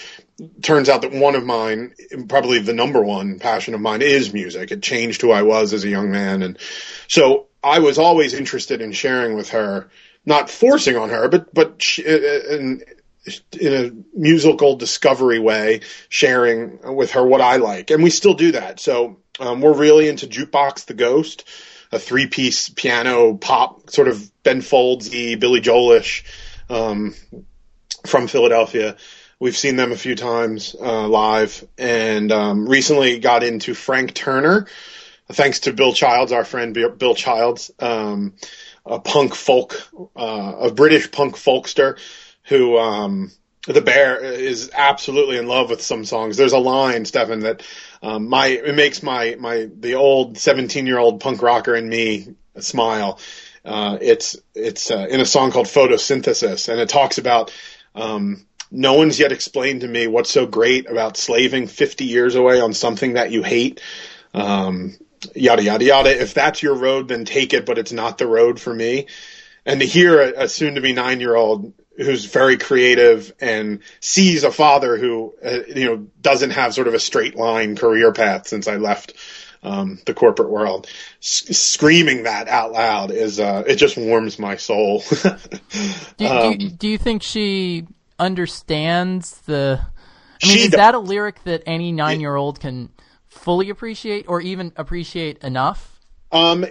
turns 0.62 0.88
out 0.88 1.02
that 1.02 1.12
one 1.12 1.36
of 1.36 1.44
mine, 1.44 1.94
probably 2.28 2.58
the 2.58 2.72
number 2.72 3.00
one 3.00 3.38
passion 3.38 3.74
of 3.74 3.80
mine, 3.80 4.02
is 4.02 4.32
music. 4.32 4.72
It 4.72 4.82
changed 4.82 5.20
who 5.20 5.30
I 5.30 5.42
was 5.42 5.72
as 5.72 5.84
a 5.84 5.88
young 5.88 6.10
man, 6.10 6.42
and 6.42 6.58
so 7.06 7.46
I 7.62 7.78
was 7.78 7.98
always 7.98 8.34
interested 8.34 8.80
in 8.80 8.92
sharing 8.92 9.36
with 9.36 9.50
her, 9.50 9.88
not 10.26 10.50
forcing 10.50 10.96
on 10.96 11.10
her, 11.10 11.28
but 11.28 11.54
but 11.54 11.80
she, 11.82 12.04
and 12.04 12.82
in 13.60 13.72
a 13.72 14.18
musical 14.18 14.74
discovery 14.74 15.38
way, 15.38 15.82
sharing 16.08 16.96
with 16.96 17.12
her 17.12 17.24
what 17.24 17.40
I 17.40 17.56
like, 17.56 17.90
and 17.90 18.02
we 18.02 18.10
still 18.10 18.34
do 18.34 18.52
that. 18.52 18.80
So 18.80 19.18
um, 19.38 19.60
we're 19.60 19.76
really 19.76 20.08
into 20.08 20.26
Jukebox 20.26 20.86
the 20.86 20.94
Ghost, 20.94 21.44
a 21.92 21.98
three-piece 21.98 22.70
piano 22.70 23.36
pop 23.36 23.90
sort 23.90 24.08
of 24.08 24.30
Ben 24.42 24.60
Foldsy, 24.60 25.38
Billy 25.38 25.60
Joelish 25.60 26.24
um, 26.70 27.14
from 28.06 28.26
Philadelphia. 28.26 28.96
We've 29.38 29.56
seen 29.56 29.76
them 29.76 29.92
a 29.92 29.96
few 29.96 30.14
times 30.14 30.74
uh, 30.80 31.06
live, 31.08 31.66
and 31.76 32.32
um, 32.32 32.68
recently 32.68 33.18
got 33.18 33.42
into 33.42 33.74
Frank 33.74 34.14
Turner, 34.14 34.66
thanks 35.28 35.60
to 35.60 35.72
Bill 35.72 35.92
Childs, 35.92 36.32
our 36.32 36.44
friend 36.44 36.72
Bill 36.74 37.14
Childs, 37.14 37.70
um, 37.78 38.34
a 38.86 39.00
punk 39.00 39.34
folk, 39.34 39.88
uh, 40.16 40.52
a 40.60 40.72
British 40.72 41.10
punk 41.10 41.36
folkster 41.36 41.98
who 42.44 42.78
um, 42.78 43.30
the 43.66 43.80
bear 43.80 44.22
is 44.22 44.70
absolutely 44.74 45.36
in 45.36 45.46
love 45.46 45.70
with 45.70 45.82
some 45.82 46.04
songs. 46.04 46.36
There's 46.36 46.52
a 46.52 46.58
line, 46.58 47.04
Stefan, 47.04 47.40
that 47.40 47.62
um, 48.02 48.28
my 48.28 48.48
it 48.48 48.74
makes 48.74 49.02
my 49.02 49.36
my 49.38 49.68
the 49.78 49.94
old 49.94 50.36
17 50.38 50.86
year 50.86 50.98
old 50.98 51.20
punk 51.20 51.42
rocker 51.42 51.74
in 51.74 51.88
me 51.88 52.34
smile. 52.58 53.20
Uh, 53.64 53.98
it's 54.00 54.36
it's 54.54 54.90
uh, 54.90 55.06
in 55.08 55.20
a 55.20 55.26
song 55.26 55.52
called 55.52 55.66
Photosynthesis, 55.66 56.68
and 56.68 56.80
it 56.80 56.88
talks 56.88 57.18
about 57.18 57.54
um, 57.94 58.46
no 58.72 58.94
one's 58.94 59.20
yet 59.20 59.30
explained 59.30 59.82
to 59.82 59.88
me 59.88 60.08
what's 60.08 60.30
so 60.30 60.46
great 60.46 60.90
about 60.90 61.16
slaving 61.16 61.68
50 61.68 62.04
years 62.04 62.34
away 62.34 62.60
on 62.60 62.72
something 62.72 63.14
that 63.14 63.30
you 63.30 63.42
hate. 63.44 63.80
Um, 64.34 64.96
yada 65.36 65.62
yada 65.62 65.84
yada. 65.84 66.20
If 66.20 66.34
that's 66.34 66.62
your 66.62 66.74
road, 66.74 67.06
then 67.08 67.24
take 67.24 67.54
it, 67.54 67.64
but 67.64 67.78
it's 67.78 67.92
not 67.92 68.18
the 68.18 68.26
road 68.26 68.60
for 68.60 68.74
me. 68.74 69.06
And 69.64 69.78
to 69.78 69.86
hear 69.86 70.20
a, 70.20 70.44
a 70.44 70.48
soon 70.48 70.74
to 70.74 70.80
be 70.80 70.92
nine 70.92 71.20
year 71.20 71.36
old 71.36 71.74
who's 71.96 72.24
very 72.24 72.56
creative 72.56 73.32
and 73.40 73.80
sees 74.00 74.44
a 74.44 74.50
father 74.50 74.96
who 74.96 75.34
uh, 75.44 75.60
you 75.68 75.84
know 75.84 76.06
doesn't 76.20 76.50
have 76.50 76.74
sort 76.74 76.88
of 76.88 76.94
a 76.94 77.00
straight 77.00 77.36
line 77.36 77.76
career 77.76 78.12
path 78.12 78.48
since 78.48 78.68
I 78.68 78.76
left 78.76 79.14
um, 79.62 80.00
the 80.06 80.14
corporate 80.14 80.50
world. 80.50 80.86
S- 81.20 81.56
screaming 81.56 82.24
that 82.24 82.48
out 82.48 82.72
loud 82.72 83.10
is 83.10 83.38
uh, 83.38 83.64
it 83.66 83.76
just 83.76 83.96
warms 83.96 84.38
my 84.38 84.56
soul. 84.56 85.02
do, 86.16 86.26
um, 86.26 86.58
do, 86.58 86.68
do, 86.70 86.88
you 86.88 86.98
think 86.98 87.22
she 87.22 87.86
understands 88.18 89.40
the? 89.42 89.80
I 90.42 90.46
mean, 90.46 90.58
is 90.58 90.70
does. 90.70 90.78
that 90.78 90.94
a 90.94 90.98
lyric 90.98 91.44
that 91.44 91.62
any 91.66 91.92
nine 91.92 92.20
year 92.20 92.34
old 92.34 92.60
can 92.60 92.90
fully 93.28 93.70
appreciate 93.70 94.26
or 94.28 94.40
even 94.40 94.72
appreciate 94.76 95.38
enough? 95.38 96.00
Um, 96.32 96.64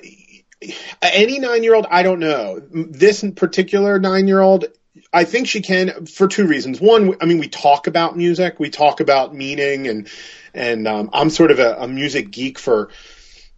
any 1.02 1.40
nine 1.40 1.64
year 1.64 1.76
old, 1.76 1.88
I 1.90 2.04
don't 2.04 2.20
know. 2.20 2.62
This 2.72 3.24
particular 3.36 4.00
nine 4.00 4.28
year 4.28 4.42
old 4.42 4.66
I 5.14 5.26
think 5.26 5.48
she 5.48 5.62
can 5.62 6.06
for 6.06 6.28
two 6.28 6.48
reasons. 6.48 6.80
One, 6.80 7.16
I 7.22 7.26
mean, 7.26 7.40
we 7.40 7.48
talk 7.48 7.88
about 7.88 8.16
music, 8.16 8.60
we 8.60 8.70
talk 8.70 9.00
about 9.00 9.36
meaning, 9.36 9.88
and 9.88 10.08
and 10.54 10.88
um, 10.88 11.10
I'm 11.14 11.30
sort 11.30 11.52
of 11.52 11.60
a, 11.60 11.76
a, 11.80 11.88
music 11.88 12.32
geek 12.32 12.60
for 12.60 12.90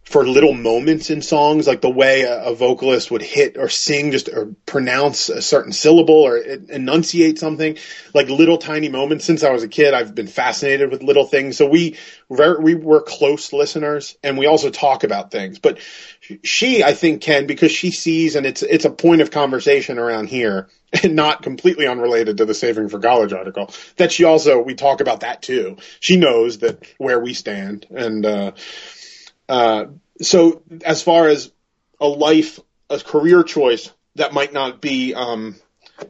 for 0.04 0.26
little 0.26 0.52
moments 0.52 1.08
in 1.08 1.22
songs, 1.22 1.66
like 1.66 1.80
the 1.80 1.90
way 1.90 2.22
a, 2.22 2.44
a, 2.44 2.54
vocalist 2.54 3.10
would 3.10 3.22
hit 3.22 3.56
or 3.56 3.70
sing, 3.70 4.12
just 4.12 4.28
or 4.28 4.54
pronounce 4.66 5.30
a 5.30 5.40
certain 5.40 5.72
syllable 5.72 6.14
or 6.14 6.36
enunciate 6.36 7.38
something, 7.38 7.78
like 8.12 8.28
little 8.28 8.58
tiny 8.58 8.90
moments. 8.90 9.24
Since 9.24 9.42
I 9.42 9.50
was 9.50 9.62
a 9.62 9.68
kid, 9.68 9.94
I've 9.94 10.14
been 10.14 10.26
fascinated 10.26 10.90
with 10.90 11.02
little 11.02 11.24
things. 11.24 11.56
So 11.56 11.66
we 11.66 11.96
we 12.28 12.74
were 12.74 13.00
close 13.00 13.52
listeners, 13.52 14.16
and 14.22 14.36
we 14.36 14.46
also 14.46 14.70
talk 14.70 15.04
about 15.04 15.30
things. 15.30 15.58
But 15.58 15.78
she, 16.42 16.84
I 16.84 16.92
think, 16.92 17.22
can 17.22 17.46
because 17.46 17.72
she 17.72 17.90
sees, 17.90 18.36
and 18.36 18.44
it's 18.44 18.62
it's 18.62 18.84
a 18.84 18.90
point 18.90 19.22
of 19.22 19.30
conversation 19.30 19.98
around 19.98 20.28
here 20.28 20.68
and 21.02 21.16
not 21.16 21.42
completely 21.42 21.86
unrelated 21.86 22.36
to 22.36 22.44
the 22.44 22.54
Saving 22.54 22.88
for 22.88 23.00
College 23.00 23.32
article, 23.32 23.70
that 23.96 24.12
she 24.12 24.24
also, 24.24 24.60
we 24.60 24.74
talk 24.74 25.00
about 25.00 25.20
that 25.20 25.42
too. 25.42 25.76
She 26.00 26.16
knows 26.16 26.58
that 26.58 26.86
where 26.98 27.18
we 27.18 27.34
stand. 27.34 27.86
And, 27.90 28.24
uh, 28.24 28.52
uh, 29.48 29.86
so 30.20 30.62
as 30.84 31.02
far 31.02 31.28
as 31.28 31.50
a 32.00 32.06
life, 32.06 32.60
a 32.90 32.98
career 32.98 33.42
choice 33.42 33.90
that 34.16 34.32
might 34.32 34.52
not 34.52 34.80
be, 34.80 35.14
um, 35.14 35.56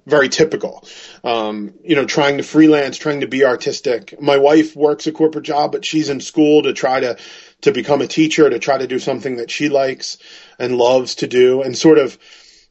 very 0.06 0.30
typical. 0.30 0.86
Um, 1.22 1.74
you 1.82 1.94
know, 1.94 2.06
trying 2.06 2.38
to 2.38 2.42
freelance, 2.42 2.96
trying 2.96 3.20
to 3.20 3.28
be 3.28 3.44
artistic. 3.44 4.20
My 4.20 4.38
wife 4.38 4.74
works 4.74 5.06
a 5.06 5.12
corporate 5.12 5.44
job, 5.44 5.72
but 5.72 5.84
she's 5.84 6.08
in 6.08 6.20
school 6.20 6.62
to 6.62 6.72
try 6.72 7.00
to, 7.00 7.18
to 7.62 7.72
become 7.72 8.00
a 8.00 8.06
teacher, 8.06 8.48
to 8.48 8.58
try 8.58 8.78
to 8.78 8.86
do 8.86 8.98
something 8.98 9.36
that 9.36 9.50
she 9.50 9.68
likes 9.68 10.16
and 10.58 10.78
loves 10.78 11.16
to 11.16 11.26
do 11.26 11.62
and 11.62 11.76
sort 11.76 11.98
of, 11.98 12.18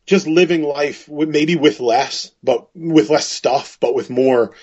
just 0.06 0.28
living 0.28 0.64
life 0.64 1.08
maybe 1.10 1.56
with 1.56 1.80
less, 1.80 2.32
but 2.44 2.68
with 2.76 3.10
less 3.10 3.28
stuff, 3.28 3.78
but 3.80 3.96
with 3.96 4.10
more 4.10 4.54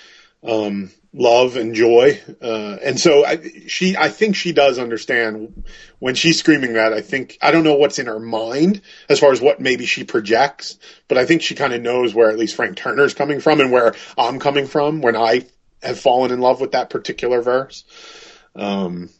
um, 0.43 0.91
love 1.13 1.57
and 1.57 1.75
joy. 1.75 2.21
Uh, 2.41 2.77
and 2.83 2.99
so 2.99 3.25
I, 3.25 3.39
she, 3.67 3.97
I 3.97 4.09
think 4.09 4.37
she 4.37 4.53
does 4.53 4.79
understand 4.79 5.65
when 5.99 6.15
she's 6.15 6.39
screaming 6.39 6.75
that. 6.75 6.93
I 6.93 7.01
think 7.01 7.39
I 7.43 7.51
don't 7.51 7.65
know 7.65 7.75
what's 7.75 7.99
in 7.99 8.07
her 8.07 8.21
mind 8.21 8.83
as 9.09 9.21
far 9.21 9.33
as 9.33 9.41
what 9.41 9.61
maybe 9.61 9.87
she 9.87 10.05
projects, 10.05 10.79
but 11.09 11.19
I 11.19 11.27
think 11.27 11.43
she 11.43 11.55
kind 11.55 11.73
of 11.73 11.83
knows 11.83 12.15
where 12.15 12.31
at 12.31 12.39
least 12.39 12.57
Frank 12.57 12.77
Turner's 12.77 13.15
coming 13.15 13.41
from 13.41 13.61
and 13.61 13.73
where 13.73 13.95
I'm 14.17 14.39
coming 14.39 14.67
from 14.67 15.01
when 15.03 15.17
I 15.17 15.47
have 15.83 15.99
fallen 15.99 16.31
in 16.31 16.41
love 16.41 16.61
with 16.61 16.73
that 16.73 16.91
particular 16.91 17.43
verse. 17.43 17.85
Um, 18.55 19.11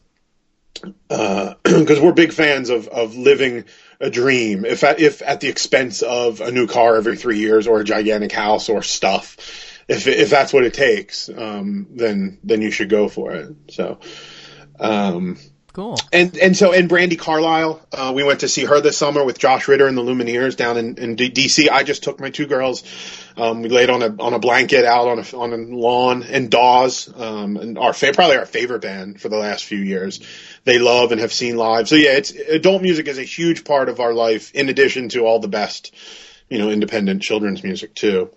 because 0.81 1.99
uh, 1.99 2.01
we're 2.03 2.13
big 2.13 2.33
fans 2.33 2.69
of 2.69 2.87
of 2.87 3.15
living 3.15 3.65
a 3.99 4.09
dream, 4.09 4.65
if 4.65 4.83
at, 4.83 4.99
if 4.99 5.21
at 5.21 5.39
the 5.41 5.47
expense 5.47 6.01
of 6.01 6.41
a 6.41 6.51
new 6.51 6.65
car 6.65 6.95
every 6.95 7.15
three 7.15 7.37
years 7.37 7.67
or 7.67 7.79
a 7.79 7.83
gigantic 7.83 8.31
house 8.31 8.67
or 8.67 8.81
stuff, 8.81 9.37
if 9.91 10.07
if 10.07 10.29
that's 10.29 10.53
what 10.53 10.63
it 10.63 10.73
takes, 10.73 11.29
um, 11.29 11.87
then 11.91 12.39
then 12.43 12.61
you 12.61 12.71
should 12.71 12.89
go 12.89 13.07
for 13.09 13.33
it. 13.33 13.55
So, 13.69 13.99
um, 14.79 15.37
cool. 15.73 15.97
And 16.13 16.37
and 16.37 16.55
so 16.55 16.71
and 16.71 16.89
Brandi 16.89 17.19
Carlile, 17.19 17.85
uh, 17.91 18.13
we 18.15 18.23
went 18.23 18.39
to 18.41 18.47
see 18.47 18.63
her 18.63 18.79
this 18.79 18.97
summer 18.97 19.23
with 19.23 19.37
Josh 19.37 19.67
Ritter 19.67 19.87
and 19.87 19.97
the 19.97 20.01
Lumineers 20.01 20.55
down 20.55 20.77
in, 20.77 20.97
in 20.97 21.15
D- 21.15 21.29
DC. 21.29 21.69
I 21.69 21.83
just 21.83 22.03
took 22.03 22.19
my 22.19 22.29
two 22.29 22.47
girls. 22.47 22.83
Um, 23.35 23.61
we 23.61 23.69
laid 23.69 23.89
on 23.89 24.01
a 24.01 24.15
on 24.21 24.33
a 24.33 24.39
blanket 24.39 24.85
out 24.85 25.07
on 25.07 25.19
a 25.19 25.37
on 25.37 25.53
a 25.53 25.57
lawn 25.57 26.23
in 26.23 26.49
Dawes, 26.49 27.11
um, 27.13 27.57
and 27.57 27.77
our 27.77 27.93
fa- 27.93 28.13
probably 28.13 28.37
our 28.37 28.45
favorite 28.45 28.81
band 28.81 29.19
for 29.19 29.29
the 29.29 29.37
last 29.37 29.65
few 29.65 29.79
years 29.79 30.21
they 30.63 30.77
love 30.77 31.11
and 31.11 31.19
have 31.19 31.33
seen 31.33 31.57
live. 31.57 31.87
So 31.87 31.95
yeah, 31.95 32.11
it's 32.11 32.31
adult 32.31 32.81
music 32.81 33.07
is 33.07 33.17
a 33.17 33.23
huge 33.23 33.63
part 33.63 33.89
of 33.89 33.99
our 33.99 34.13
life 34.13 34.53
in 34.53 34.69
addition 34.69 35.09
to 35.09 35.25
all 35.25 35.39
the 35.39 35.47
best 35.47 35.93
you 36.51 36.57
know 36.57 36.69
independent 36.69 37.21
children's 37.21 37.63
music 37.63 37.95
too. 37.95 38.29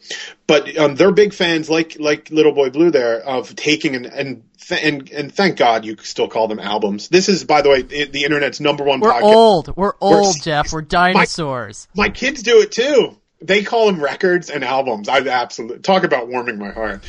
But 0.46 0.78
um, 0.78 0.94
they're 0.94 1.10
big 1.10 1.34
fans, 1.34 1.68
like 1.68 1.98
like 1.98 2.30
Little 2.30 2.52
Boy 2.52 2.70
Blue, 2.70 2.90
there 2.90 3.18
of 3.20 3.54
taking 3.56 3.96
and 3.96 4.06
and 4.06 4.44
and 4.70 5.10
and 5.10 5.34
thank 5.34 5.58
God 5.58 5.84
you 5.84 5.96
still 6.00 6.28
call 6.28 6.46
them 6.46 6.60
albums. 6.60 7.08
This 7.08 7.28
is, 7.28 7.42
by 7.44 7.62
the 7.62 7.70
way, 7.70 7.82
the 7.82 8.24
internet's 8.24 8.60
number 8.60 8.84
one. 8.84 9.00
We're 9.00 9.12
podcast. 9.12 9.22
old. 9.22 9.76
We're 9.76 9.94
old, 10.00 10.36
We're, 10.36 10.42
Jeff. 10.42 10.72
We're 10.72 10.82
dinosaurs. 10.82 11.88
My, 11.94 12.04
my 12.04 12.10
kids 12.10 12.44
do 12.44 12.60
it 12.60 12.70
too. 12.70 13.16
They 13.42 13.64
call 13.64 13.86
them 13.86 14.02
records 14.02 14.48
and 14.48 14.62
albums. 14.62 15.08
I 15.08 15.18
absolutely 15.18 15.80
talk 15.80 16.04
about 16.04 16.28
warming 16.28 16.58
my 16.58 16.70
heart. 16.70 17.02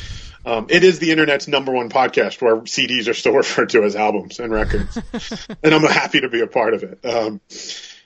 Um, 0.44 0.66
it 0.70 0.82
is 0.82 0.98
the 0.98 1.12
internet's 1.12 1.46
number 1.46 1.72
one 1.72 1.88
podcast 1.88 2.42
where 2.42 2.56
CDs 2.62 3.08
are 3.08 3.14
still 3.14 3.32
referred 3.36 3.70
to 3.70 3.84
as 3.84 3.94
albums 3.94 4.40
and 4.40 4.52
records, 4.52 4.98
and 5.62 5.72
I'm 5.72 5.82
happy 5.84 6.20
to 6.20 6.28
be 6.28 6.40
a 6.40 6.48
part 6.48 6.74
of 6.74 6.82
it. 6.82 7.04
Um, 7.04 7.40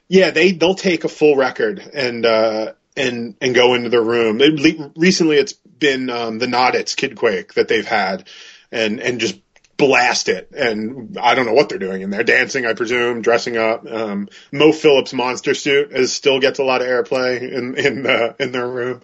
yeah, 0.07 0.33
they 0.33 0.53
they'll 0.53 0.75
take 0.75 1.05
a 1.05 1.09
full 1.09 1.37
record 1.37 1.79
and 1.95 2.27
uh, 2.27 2.73
and 3.01 3.37
and 3.41 3.55
go 3.55 3.75
into 3.75 3.89
the 3.89 4.01
room. 4.01 4.41
It, 4.41 4.93
recently, 4.97 5.37
it's 5.37 5.53
been 5.53 6.11
um, 6.11 6.39
the 6.39 6.47
Not-Its 6.47 6.95
Kid 6.95 7.17
Quake 7.17 7.55
that 7.55 7.69
they've 7.69 7.87
had, 7.87 8.29
and 8.71 9.01
and 9.01 9.21
just 9.21 9.41
blast 9.77 10.29
it. 10.29 10.51
And 10.53 11.17
I 11.19 11.35
don't 11.35 11.47
know 11.47 11.55
what 11.55 11.69
they're 11.69 11.79
doing 11.79 12.03
in 12.03 12.11
there, 12.11 12.23
dancing, 12.23 12.67
I 12.67 12.75
presume, 12.75 13.23
dressing 13.23 13.57
up. 13.57 13.91
Um, 13.91 14.29
Mo 14.53 14.73
Phillips' 14.73 15.13
monster 15.13 15.55
suit 15.55 15.93
is 15.93 16.13
still 16.13 16.39
gets 16.39 16.59
a 16.59 16.65
lot 16.65 16.83
of 16.83 16.87
airplay 16.87 17.51
in 17.51 17.77
in 17.77 18.07
uh, 18.07 18.35
in 18.39 18.53
their 18.53 18.69
room. 18.69 19.01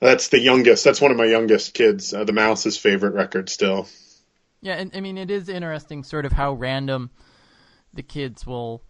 That's 0.00 0.28
the 0.28 0.38
youngest. 0.38 0.84
That's 0.84 1.00
one 1.00 1.10
of 1.10 1.16
my 1.16 1.24
youngest 1.24 1.74
kids. 1.74 2.14
Uh, 2.14 2.24
the 2.24 2.32
Mouse's 2.32 2.78
favorite 2.78 3.14
record 3.14 3.48
still. 3.48 3.88
Yeah, 4.60 4.74
and 4.74 4.90
I 4.94 5.00
mean 5.00 5.18
it 5.18 5.30
is 5.30 5.48
interesting, 5.48 6.04
sort 6.04 6.24
of 6.24 6.32
how 6.32 6.52
random 6.52 7.10
the 7.92 8.02
kids 8.02 8.46
will 8.46 8.82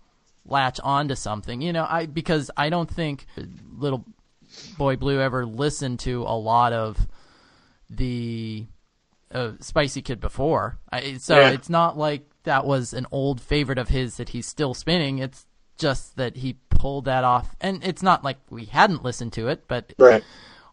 latch 0.44 0.78
onto 0.82 1.14
something. 1.14 1.60
You 1.60 1.72
know, 1.72 1.86
I 1.88 2.06
because 2.06 2.50
I 2.56 2.68
don't 2.68 2.90
think 2.90 3.26
little 3.76 4.04
boy 4.78 4.96
Blue 4.96 5.20
ever 5.20 5.46
listened 5.46 6.00
to 6.00 6.22
a 6.22 6.36
lot 6.36 6.72
of 6.72 7.06
the 7.90 8.66
uh, 9.32 9.52
Spicy 9.60 10.02
Kid 10.02 10.20
before. 10.20 10.78
I, 10.90 11.14
so 11.18 11.38
yeah. 11.38 11.50
it's 11.50 11.70
not 11.70 11.96
like 11.96 12.28
that 12.44 12.64
was 12.64 12.92
an 12.92 13.06
old 13.10 13.40
favorite 13.40 13.78
of 13.78 13.88
his 13.88 14.16
that 14.16 14.30
he's 14.30 14.46
still 14.46 14.74
spinning. 14.74 15.18
It's 15.18 15.46
just 15.78 16.16
that 16.16 16.36
he 16.36 16.56
pulled 16.70 17.04
that 17.06 17.24
off, 17.24 17.54
and 17.60 17.84
it's 17.84 18.02
not 18.02 18.24
like 18.24 18.38
we 18.50 18.64
hadn't 18.66 19.04
listened 19.04 19.32
to 19.34 19.48
it, 19.48 19.64
but 19.68 19.92
right 19.98 20.22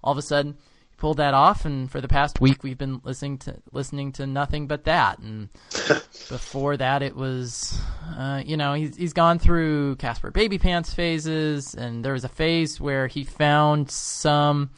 all 0.03 0.11
of 0.11 0.17
a 0.17 0.21
sudden 0.21 0.57
pulled 1.03 1.17
that 1.17 1.33
off 1.33 1.65
and 1.65 1.91
for 1.91 1.99
the 1.99 2.07
past 2.07 2.39
week 2.39 2.63
we've 2.63 2.77
been 2.77 3.01
listening 3.03 3.37
to 3.37 3.53
listening 3.73 4.13
to 4.13 4.25
nothing 4.25 4.67
but 4.67 4.85
that 4.85 5.19
and 5.19 5.49
before 6.29 6.77
that 6.77 7.01
it 7.01 7.13
was 7.13 7.77
uh, 8.17 8.41
you 8.45 8.55
know 8.55 8.73
he's, 8.73 8.95
he's 8.95 9.11
gone 9.11 9.37
through 9.37 9.97
Caspar 9.97 10.31
Babypants 10.31 10.95
phases 10.95 11.75
and 11.75 12.05
there 12.05 12.13
was 12.13 12.23
a 12.23 12.29
phase 12.29 12.79
where 12.79 13.07
he 13.07 13.25
found 13.25 13.91
some 13.91 14.69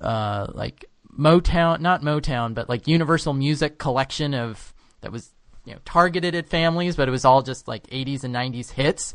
uh, 0.00 0.46
like 0.54 0.86
Motown 1.12 1.80
not 1.80 2.00
Motown 2.00 2.54
but 2.54 2.70
like 2.70 2.88
Universal 2.88 3.34
Music 3.34 3.76
collection 3.76 4.32
of 4.32 4.72
that 5.02 5.12
was 5.12 5.30
you 5.66 5.74
know 5.74 5.80
targeted 5.84 6.34
at 6.34 6.48
families, 6.48 6.96
but 6.96 7.06
it 7.06 7.10
was 7.10 7.26
all 7.26 7.42
just 7.42 7.68
like 7.68 7.86
80s 7.88 8.24
and 8.24 8.34
90s 8.34 8.70
hits. 8.70 9.12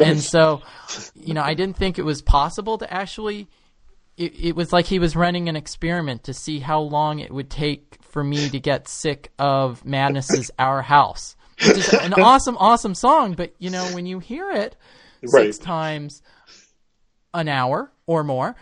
And 0.00 0.18
so, 0.18 0.62
you 1.14 1.34
know, 1.34 1.42
I 1.42 1.52
didn't 1.52 1.76
think 1.76 1.98
it 1.98 2.04
was 2.06 2.22
possible 2.22 2.78
to 2.78 2.90
actually 2.90 3.48
it, 4.20 4.38
it 4.38 4.56
was 4.56 4.70
like 4.72 4.84
he 4.84 4.98
was 4.98 5.16
running 5.16 5.48
an 5.48 5.56
experiment 5.56 6.24
to 6.24 6.34
see 6.34 6.58
how 6.58 6.80
long 6.80 7.20
it 7.20 7.32
would 7.32 7.48
take 7.48 7.96
for 8.02 8.22
me 8.22 8.50
to 8.50 8.60
get 8.60 8.86
sick 8.86 9.32
of 9.38 9.82
Madness's 9.84 10.50
Our 10.58 10.82
House. 10.82 11.36
Which 11.66 11.78
is 11.78 11.92
an 11.92 12.14
awesome, 12.14 12.56
awesome 12.58 12.94
song, 12.94 13.34
but 13.34 13.54
you 13.58 13.70
know, 13.70 13.84
when 13.92 14.06
you 14.06 14.18
hear 14.18 14.50
it 14.50 14.76
right. 15.22 15.46
six 15.46 15.58
times 15.58 16.22
an 17.34 17.48
hour 17.48 17.92
or 18.06 18.24
more, 18.24 18.56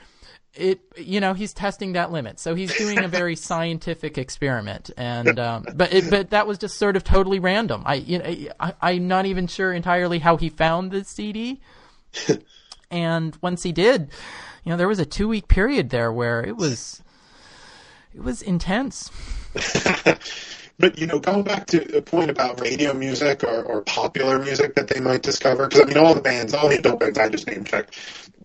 it 0.55 0.81
you 0.97 1.21
know 1.21 1.35
he's 1.35 1.53
testing 1.53 1.93
that 1.93 2.11
limit 2.11 2.41
so 2.41 2.55
he's 2.57 2.77
doing 2.77 3.05
a 3.05 3.07
very 3.07 3.37
scientific 3.37 4.19
experiment 4.19 4.91
and 4.97 5.39
um, 5.39 5.65
but 5.75 5.93
it, 5.93 6.11
but 6.11 6.31
that 6.31 6.49
was 6.49 6.59
just 6.59 6.77
sort 6.79 6.97
of 6.97 7.05
totally 7.05 7.39
random 7.39 7.83
i 7.85 7.95
you 7.95 8.19
know 8.19 8.25
I, 8.59 8.75
i'm 8.81 9.07
not 9.07 9.27
even 9.27 9.47
sure 9.47 9.73
entirely 9.73 10.19
how 10.19 10.37
he 10.37 10.49
found 10.49 10.91
the 10.91 11.05
cd 11.05 11.61
and 12.91 13.39
once 13.41 13.63
he 13.63 13.71
did 13.71 14.11
you 14.65 14.71
know, 14.71 14.77
there 14.77 14.89
was 14.89 14.99
a 14.99 15.07
two 15.07 15.29
week 15.29 15.49
period 15.49 15.91
there 15.91 16.13
where 16.13 16.45
it 16.45 16.57
was 16.57 17.03
it 18.15 18.23
was 18.23 18.43
intense. 18.43 19.11
but 20.79 20.99
you 20.99 21.07
know, 21.07 21.19
going 21.19 21.43
back 21.43 21.67
to 21.67 21.81
the 21.81 22.03
point 22.03 22.31
about 22.31 22.61
radio 22.61 22.93
music 22.95 23.45
or, 23.45 23.63
or 23.63 23.83
popular 23.83 24.39
music 24.39 24.75
that 24.75 24.89
they 24.89 25.01
might 25.01 25.23
discover, 25.23 25.67
because 25.67 25.83
I 25.83 25.85
mean, 25.85 25.99
all 25.99 26.15
the 26.15 26.21
bands, 26.21 26.55
all 26.55 26.69
the 26.69 26.79
adult 26.79 27.01
bands 27.01 27.19
I 27.19 27.29
just 27.29 27.47
name 27.47 27.65
checked, 27.65 27.97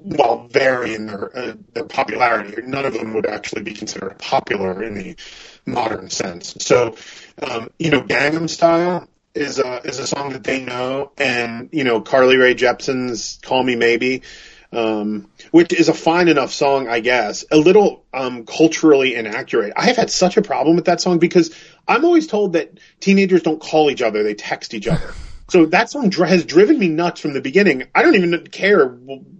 while 0.04 0.48
varying 0.48 1.06
their 1.06 1.36
uh, 1.38 1.54
their 1.74 1.86
popularity, 1.86 2.62
none 2.64 2.86
of 2.86 2.94
them 2.94 3.14
would 3.14 3.26
actually 3.26 3.64
be 3.64 3.74
considered 3.74 4.18
popular 4.20 4.84
in 4.84 4.94
the 4.94 5.16
modern 5.66 6.10
sense. 6.10 6.56
So, 6.60 6.96
um, 7.42 7.70
you 7.80 7.90
know, 7.90 8.02
Gangnam 8.02 8.50
Style 8.50 9.08
is 9.34 9.60
a 9.60 9.78
is 9.88 10.00
a 10.00 10.08
song 10.08 10.34
that 10.34 10.44
they 10.44 10.64
know, 10.64 11.12
and 11.18 11.70
you 11.72 11.84
know, 11.84 12.02
Carly 12.02 12.38
Rae 12.38 12.54
Jepsen's 12.54 13.40
"Call 13.42 13.64
Me 13.64 13.76
Maybe." 13.76 14.24
Um, 14.76 15.30
which 15.52 15.74
is 15.74 15.90
a 15.90 15.94
fine 15.94 16.28
enough 16.28 16.52
song, 16.52 16.88
I 16.88 17.00
guess. 17.00 17.46
A 17.52 17.58
little 17.58 18.06
um, 18.14 18.46
culturally 18.46 19.16
inaccurate. 19.16 19.74
I 19.76 19.88
have 19.88 19.98
had 19.98 20.12
such 20.12 20.38
a 20.38 20.42
problem 20.42 20.76
with 20.76 20.86
that 20.86 21.02
song 21.02 21.20
because 21.20 21.56
I'm 21.88 22.06
always 22.06 22.28
told 22.28 22.54
that 22.54 22.80
teenagers 23.00 23.44
don't 23.44 23.62
call 23.62 23.92
each 23.92 24.02
other; 24.02 24.24
they 24.24 24.34
text 24.34 24.74
each 24.74 24.88
other. 24.88 25.14
so 25.50 25.66
that 25.68 25.90
song 25.90 26.10
dr- 26.10 26.30
has 26.30 26.46
driven 26.46 26.78
me 26.78 26.90
nuts 26.90 27.22
from 27.22 27.34
the 27.34 27.42
beginning. 27.42 27.88
I 27.94 28.02
don't 28.04 28.16
even 28.16 28.48
care 28.48 28.98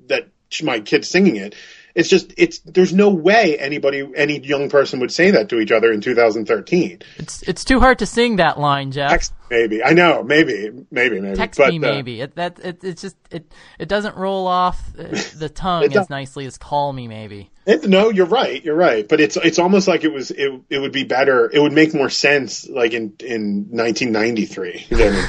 that 0.08 0.30
my 0.62 0.80
kid's 0.80 1.08
singing 1.08 1.38
it. 1.38 1.56
It's 1.96 2.10
just 2.10 2.34
it's 2.38 2.60
there's 2.60 2.94
no 2.94 3.10
way 3.10 3.58
anybody 3.58 4.08
any 4.16 4.40
young 4.40 4.70
person 4.70 5.00
would 5.00 5.12
say 5.12 5.32
that 5.32 5.50
to 5.50 5.60
each 5.60 5.72
other 5.72 5.92
in 5.92 6.02
2013. 6.02 7.02
It's 7.18 7.44
it's 7.44 7.64
too 7.64 7.80
hard 7.80 8.00
to 8.00 8.08
sing 8.08 8.38
that 8.38 8.60
line, 8.60 8.92
Jeff. 8.92 9.12
Text, 9.12 9.34
maybe 9.50 9.84
I 9.84 9.94
know, 9.94 10.24
maybe, 10.24 10.72
maybe, 10.92 11.20
maybe. 11.20 11.36
Text 11.36 11.58
but, 11.58 11.70
me, 11.70 11.78
uh, 11.78 11.80
maybe. 11.80 12.22
It, 12.22 12.36
that 12.36 12.60
it, 12.60 12.84
it's 12.84 13.02
just 13.02 13.16
it 13.32 13.52
it 13.80 13.88
doesn't 13.88 14.16
roll 14.16 14.48
off 14.48 14.82
the 14.94 15.52
tongue 15.54 15.96
as 15.96 16.10
nicely 16.10 16.46
as 16.46 16.58
call 16.58 16.94
me, 16.94 17.08
maybe. 17.08 17.50
It, 17.66 17.88
no, 17.88 18.10
you're 18.10 18.26
right. 18.26 18.64
You're 18.64 18.76
right. 18.76 19.08
But 19.08 19.22
it's 19.22 19.38
it's 19.38 19.58
almost 19.58 19.88
like 19.88 20.04
it 20.04 20.12
was 20.12 20.32
it 20.32 20.52
it 20.70 20.80
would 20.80 20.92
be 20.92 21.04
better. 21.04 21.50
It 21.52 21.60
would 21.60 21.72
make 21.72 21.94
more 21.94 22.10
sense 22.10 22.68
like 22.68 22.94
in 22.94 23.14
in 23.20 23.68
1993 23.70 24.88
than 24.90 25.26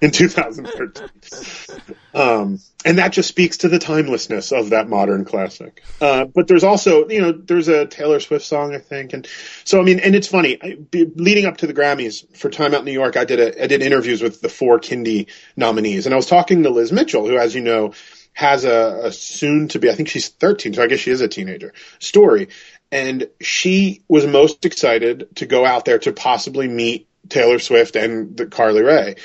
in 0.00 0.10
2013. 0.12 1.80
Um, 2.14 2.60
and 2.84 2.98
that 2.98 3.12
just 3.12 3.28
speaks 3.28 3.58
to 3.58 3.68
the 3.68 3.78
timelessness 3.80 4.52
of 4.52 4.70
that 4.70 4.88
modern 4.88 5.24
classic. 5.24 5.82
Uh, 6.00 6.26
but 6.26 6.46
there's 6.46 6.62
also 6.62 7.08
you 7.08 7.20
know 7.20 7.32
there's 7.32 7.68
a 7.68 7.86
Taylor 7.86 8.20
Swift 8.20 8.44
song 8.44 8.72
I 8.74 8.78
think, 8.78 9.12
and 9.12 9.26
so 9.64 9.80
I 9.80 9.82
mean, 9.82 9.98
and 9.98 10.14
it's 10.14 10.28
funny. 10.28 10.58
I, 10.62 10.78
leading 10.92 11.46
up 11.46 11.56
to 11.58 11.66
the 11.66 11.74
Grammys 11.74 12.36
for 12.36 12.48
Time 12.48 12.74
Out 12.74 12.84
New 12.84 12.92
York, 12.92 13.16
I 13.16 13.24
did 13.24 13.40
a 13.40 13.45
I 13.46 13.66
did 13.66 13.82
interviews 13.82 14.22
with 14.22 14.40
the 14.40 14.48
four 14.48 14.78
Kindie 14.78 15.26
nominees, 15.56 16.06
and 16.06 16.12
I 16.12 16.16
was 16.16 16.26
talking 16.26 16.62
to 16.62 16.70
Liz 16.70 16.92
Mitchell, 16.92 17.26
who, 17.26 17.38
as 17.38 17.54
you 17.54 17.60
know 17.60 17.92
has 18.36 18.66
a, 18.66 19.00
a 19.04 19.12
soon 19.12 19.66
to 19.68 19.78
be, 19.78 19.88
I 19.88 19.94
think 19.94 20.10
she's 20.10 20.28
13, 20.28 20.74
so 20.74 20.82
I 20.82 20.88
guess 20.88 21.00
she 21.00 21.10
is 21.10 21.22
a 21.22 21.28
teenager 21.28 21.72
story. 22.00 22.48
And 22.92 23.28
she 23.40 24.02
was 24.08 24.26
most 24.26 24.66
excited 24.66 25.34
to 25.36 25.46
go 25.46 25.64
out 25.64 25.86
there 25.86 25.98
to 26.00 26.12
possibly 26.12 26.68
meet 26.68 27.08
Taylor 27.30 27.58
Swift 27.58 27.96
and 27.96 28.36
the 28.36 28.46
Carly 28.46 28.82
Rae. 28.82 29.16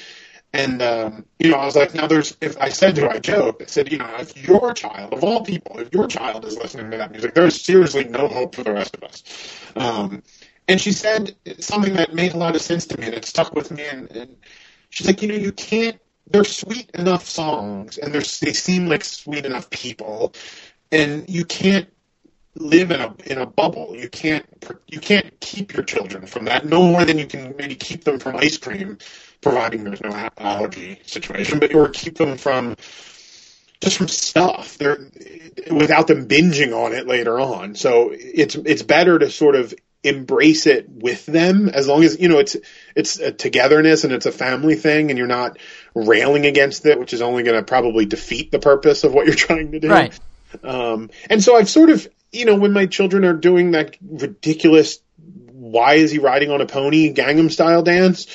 And 0.53 0.81
um, 0.81 1.25
you 1.39 1.51
know, 1.51 1.57
I 1.57 1.65
was 1.65 1.75
like, 1.75 1.93
now 1.93 2.07
there's. 2.07 2.35
If 2.41 2.57
I 2.59 2.69
said 2.69 2.95
to 2.95 3.01
her, 3.01 3.09
I 3.09 3.19
joked, 3.19 3.61
I 3.61 3.65
said, 3.65 3.91
you 3.91 3.97
know, 3.97 4.09
if 4.19 4.47
your 4.47 4.73
child, 4.73 5.13
of 5.13 5.23
all 5.23 5.45
people, 5.45 5.79
if 5.79 5.93
your 5.93 6.07
child 6.07 6.43
is 6.43 6.57
listening 6.57 6.91
to 6.91 6.97
that 6.97 7.11
music, 7.11 7.33
there's 7.33 7.61
seriously 7.61 8.03
no 8.03 8.27
hope 8.27 8.55
for 8.55 8.63
the 8.63 8.73
rest 8.73 8.95
of 8.95 9.03
us. 9.03 9.23
Um, 9.77 10.23
and 10.71 10.81
she 10.81 10.91
said 10.91 11.35
something 11.59 11.93
that 11.93 12.13
made 12.13 12.33
a 12.33 12.37
lot 12.37 12.55
of 12.55 12.61
sense 12.61 12.85
to 12.87 12.99
me, 12.99 13.05
and 13.05 13.15
it 13.15 13.25
stuck 13.25 13.53
with 13.53 13.71
me. 13.71 13.85
And, 13.85 14.09
and 14.11 14.37
she's 14.89 15.05
like, 15.05 15.21
you 15.21 15.27
know, 15.27 15.35
you 15.35 15.51
can't 15.51 15.99
they're 16.31 16.43
sweet 16.43 16.89
enough 16.91 17.27
songs 17.27 17.97
and 17.97 18.13
they're, 18.13 18.21
they 18.21 18.53
seem 18.53 18.87
like 18.87 19.03
sweet 19.03 19.45
enough 19.45 19.69
people 19.69 20.33
and 20.91 21.27
you 21.29 21.45
can't 21.45 21.89
live 22.55 22.91
in 22.91 22.99
a 22.99 23.13
in 23.25 23.37
a 23.37 23.45
bubble. 23.45 23.95
You 23.95 24.09
can't 24.09 24.45
you 24.87 24.99
can't 24.99 25.39
keep 25.39 25.73
your 25.73 25.83
children 25.83 26.25
from 26.25 26.45
that 26.45 26.65
no 26.65 26.83
more 26.83 27.05
than 27.05 27.17
you 27.17 27.25
can 27.25 27.55
maybe 27.57 27.75
keep 27.75 28.03
them 28.03 28.19
from 28.19 28.35
ice 28.35 28.57
cream 28.57 28.97
providing 29.41 29.83
there's 29.83 30.01
no 30.01 30.29
allergy 30.37 30.99
situation 31.05 31.59
but 31.59 31.73
or 31.73 31.89
keep 31.89 32.17
them 32.17 32.37
from 32.37 32.75
just 33.81 33.97
from 33.97 34.07
stuff. 34.07 34.77
They're 34.77 34.99
without 35.71 36.07
them 36.07 36.27
binging 36.27 36.73
on 36.73 36.93
it 36.93 37.07
later 37.07 37.39
on. 37.39 37.75
So 37.75 38.11
it's 38.13 38.55
it's 38.55 38.83
better 38.83 39.17
to 39.17 39.29
sort 39.29 39.55
of 39.55 39.73
embrace 40.03 40.65
it 40.65 40.89
with 40.89 41.25
them 41.27 41.69
as 41.69 41.87
long 41.87 42.03
as 42.03 42.19
you 42.19 42.27
know 42.27 42.39
it's 42.39 42.57
it's 42.95 43.19
a 43.19 43.31
togetherness 43.31 44.03
and 44.03 44.11
it's 44.11 44.25
a 44.25 44.31
family 44.31 44.73
thing 44.73 45.11
and 45.11 45.17
you're 45.17 45.27
not 45.27 45.59
railing 45.93 46.47
against 46.47 46.85
it 46.87 46.99
which 46.99 47.13
is 47.13 47.21
only 47.21 47.43
going 47.43 47.55
to 47.55 47.63
probably 47.63 48.05
defeat 48.05 48.51
the 48.51 48.57
purpose 48.57 49.03
of 49.03 49.13
what 49.13 49.27
you're 49.27 49.35
trying 49.47 49.71
to 49.71 49.79
do. 49.79 49.89
Right. 49.89 50.19
Um, 50.63 51.11
and 51.29 51.41
so 51.43 51.55
i've 51.55 51.69
sort 51.69 51.91
of 51.91 52.07
you 52.31 52.45
know 52.45 52.55
when 52.55 52.73
my 52.73 52.87
children 52.87 53.23
are 53.25 53.33
doing 53.33 53.71
that 53.71 53.95
ridiculous 54.01 54.99
why 55.53 55.93
is 55.95 56.09
he 56.09 56.17
riding 56.17 56.49
on 56.49 56.61
a 56.61 56.65
pony 56.65 57.13
gangnam 57.13 57.51
style 57.51 57.83
dance 57.83 58.25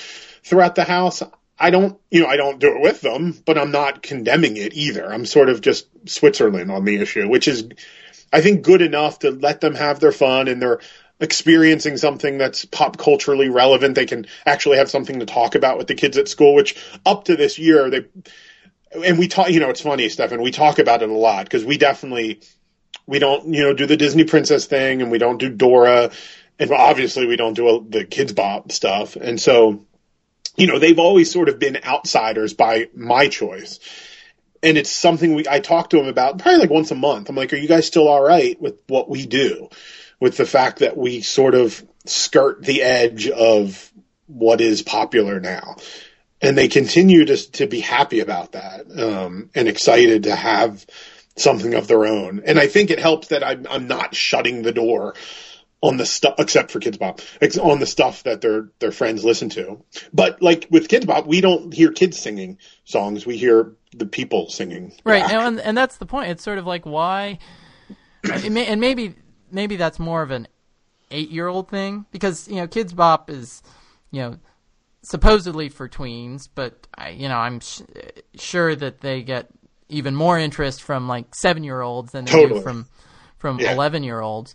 throughout 0.44 0.76
the 0.76 0.84
house 0.84 1.20
i 1.58 1.70
don't 1.70 1.98
you 2.12 2.20
know 2.20 2.28
i 2.28 2.36
don't 2.36 2.60
do 2.60 2.76
it 2.76 2.80
with 2.80 3.00
them 3.00 3.34
but 3.44 3.58
i'm 3.58 3.72
not 3.72 4.02
condemning 4.02 4.56
it 4.56 4.72
either. 4.74 5.12
I'm 5.12 5.26
sort 5.26 5.48
of 5.48 5.60
just 5.60 5.88
switzerland 6.08 6.70
on 6.70 6.84
the 6.84 6.96
issue 6.96 7.28
which 7.28 7.48
is 7.48 7.68
I 8.32 8.40
think 8.40 8.62
good 8.62 8.82
enough 8.82 9.20
to 9.20 9.30
let 9.30 9.60
them 9.60 9.74
have 9.74 10.00
their 10.00 10.12
fun 10.12 10.48
and 10.48 10.60
they're 10.60 10.80
experiencing 11.20 11.96
something 11.96 12.38
that's 12.38 12.64
pop 12.64 12.98
culturally 12.98 13.48
relevant. 13.48 13.94
They 13.94 14.06
can 14.06 14.26
actually 14.44 14.78
have 14.78 14.90
something 14.90 15.20
to 15.20 15.26
talk 15.26 15.54
about 15.54 15.78
with 15.78 15.86
the 15.86 15.94
kids 15.94 16.18
at 16.18 16.28
school, 16.28 16.54
which 16.54 16.76
up 17.04 17.24
to 17.24 17.36
this 17.36 17.58
year 17.58 17.90
they 17.90 18.06
and 19.04 19.18
we 19.18 19.28
talk. 19.28 19.50
You 19.50 19.60
know, 19.60 19.70
it's 19.70 19.80
funny, 19.80 20.08
Stefan. 20.08 20.42
We 20.42 20.50
talk 20.50 20.78
about 20.78 21.02
it 21.02 21.08
a 21.08 21.12
lot 21.12 21.44
because 21.44 21.64
we 21.64 21.78
definitely 21.78 22.40
we 23.06 23.18
don't 23.18 23.52
you 23.52 23.62
know 23.62 23.74
do 23.74 23.86
the 23.86 23.96
Disney 23.96 24.24
princess 24.24 24.66
thing 24.66 25.02
and 25.02 25.10
we 25.10 25.18
don't 25.18 25.38
do 25.38 25.48
Dora 25.48 26.10
and 26.58 26.70
obviously 26.70 27.26
we 27.26 27.36
don't 27.36 27.54
do 27.54 27.68
a, 27.68 27.84
the 27.84 28.04
Kidz 28.04 28.34
Bop 28.34 28.72
stuff 28.72 29.16
and 29.16 29.40
so 29.40 29.84
you 30.56 30.66
know 30.66 30.78
they've 30.78 30.98
always 30.98 31.30
sort 31.30 31.48
of 31.48 31.58
been 31.58 31.78
outsiders 31.84 32.54
by 32.54 32.88
my 32.94 33.28
choice 33.28 33.78
and 34.62 34.76
it's 34.78 34.90
something 34.90 35.34
we 35.34 35.44
I 35.48 35.60
talk 35.60 35.90
to 35.90 35.98
them 35.98 36.08
about 36.08 36.38
probably 36.38 36.60
like 36.60 36.70
once 36.70 36.90
a 36.90 36.96
month. 36.96 37.28
I'm 37.28 37.36
like, 37.36 37.52
are 37.52 37.56
you 37.56 37.68
guys 37.68 37.86
still 37.86 38.08
all 38.08 38.22
right 38.22 38.60
with 38.60 38.78
what 38.88 39.08
we 39.08 39.26
do? 39.26 39.68
With 40.18 40.36
the 40.36 40.46
fact 40.46 40.78
that 40.78 40.96
we 40.96 41.20
sort 41.20 41.54
of 41.54 41.84
skirt 42.06 42.62
the 42.62 42.82
edge 42.82 43.28
of 43.28 43.92
what 44.26 44.60
is 44.60 44.82
popular 44.82 45.40
now. 45.40 45.76
And 46.40 46.56
they 46.56 46.68
continue 46.68 47.24
to 47.24 47.36
to 47.52 47.66
be 47.66 47.80
happy 47.80 48.20
about 48.20 48.52
that 48.52 48.86
um, 48.98 49.50
and 49.54 49.68
excited 49.68 50.24
to 50.24 50.36
have 50.36 50.84
something 51.36 51.74
of 51.74 51.88
their 51.88 52.06
own. 52.06 52.42
And 52.44 52.58
I 52.58 52.66
think 52.66 52.90
it 52.90 52.98
helps 52.98 53.28
that 53.28 53.46
I'm, 53.46 53.66
I'm 53.68 53.86
not 53.88 54.14
shutting 54.14 54.62
the 54.62 54.72
door 54.72 55.14
on 55.80 55.98
the 55.98 56.06
stuff, 56.06 56.34
except 56.38 56.70
for 56.70 56.80
Kidz 56.80 56.98
Bop, 56.98 57.20
on 57.60 57.80
the 57.80 57.86
stuff 57.86 58.22
that 58.24 58.40
their 58.40 58.68
their 58.78 58.92
friends 58.92 59.24
listen 59.24 59.50
to. 59.50 59.82
But 60.12 60.42
like 60.42 60.66
with 60.70 60.88
Kidz 60.88 61.06
Bop, 61.06 61.26
we 61.26 61.40
don't 61.40 61.72
hear 61.72 61.92
kids 61.92 62.18
singing 62.18 62.58
songs; 62.84 63.26
we 63.26 63.36
hear 63.36 63.72
the 63.94 64.06
people 64.06 64.50
singing. 64.50 64.92
Right, 65.04 65.22
and, 65.22 65.60
and 65.60 65.76
that's 65.76 65.98
the 65.98 66.06
point. 66.06 66.30
It's 66.30 66.42
sort 66.42 66.58
of 66.58 66.66
like 66.66 66.86
why, 66.86 67.38
and 68.24 68.80
maybe 68.80 69.14
maybe 69.56 69.74
that's 69.74 69.98
more 69.98 70.22
of 70.22 70.30
an 70.30 70.46
eight 71.10 71.30
year 71.30 71.48
old 71.48 71.68
thing 71.68 72.06
because 72.12 72.46
you 72.46 72.56
know 72.56 72.68
Kidz 72.68 72.94
Bop 72.94 73.28
is 73.30 73.62
you 74.12 74.20
know 74.20 74.36
supposedly 75.02 75.68
for 75.68 75.88
tweens, 75.88 76.48
but 76.54 76.86
I, 76.96 77.08
you 77.10 77.28
know 77.28 77.36
I'm 77.38 77.58
sh- 77.60 77.82
sure 78.34 78.76
that 78.76 79.00
they 79.00 79.22
get 79.22 79.48
even 79.88 80.14
more 80.14 80.38
interest 80.38 80.82
from 80.82 81.08
like 81.08 81.34
seven 81.34 81.64
year 81.64 81.80
olds 81.80 82.12
than 82.12 82.24
they 82.24 82.32
Totally. 82.32 82.60
do 82.60 82.62
from 82.62 82.86
from 83.38 83.58
Yeah. 83.58 83.72
eleven 83.72 84.04
year 84.04 84.20
olds. 84.20 84.54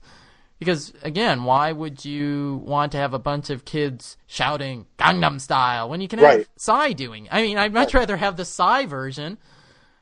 Because 0.60 0.94
again, 1.02 1.44
why 1.44 1.72
would 1.72 2.06
you 2.06 2.62
want 2.64 2.92
to 2.92 3.00
have 3.00 3.16
a 3.16 3.20
bunch 3.20 3.50
of 3.50 3.66
kids 3.66 4.16
shouting 4.28 4.86
Gangnam 5.00 5.42
Style 5.42 5.90
when 5.90 6.02
you 6.02 6.08
can 6.08 6.20
have 6.20 6.36
Right. 6.38 6.48
Psy 6.56 6.94
doing? 6.94 7.26
it? 7.26 7.34
I 7.34 7.42
mean, 7.42 7.58
I'd 7.58 7.74
much 7.74 7.96
rather 7.96 8.16
have 8.18 8.38
the 8.38 8.46
Psy 8.46 8.86
version, 8.86 9.40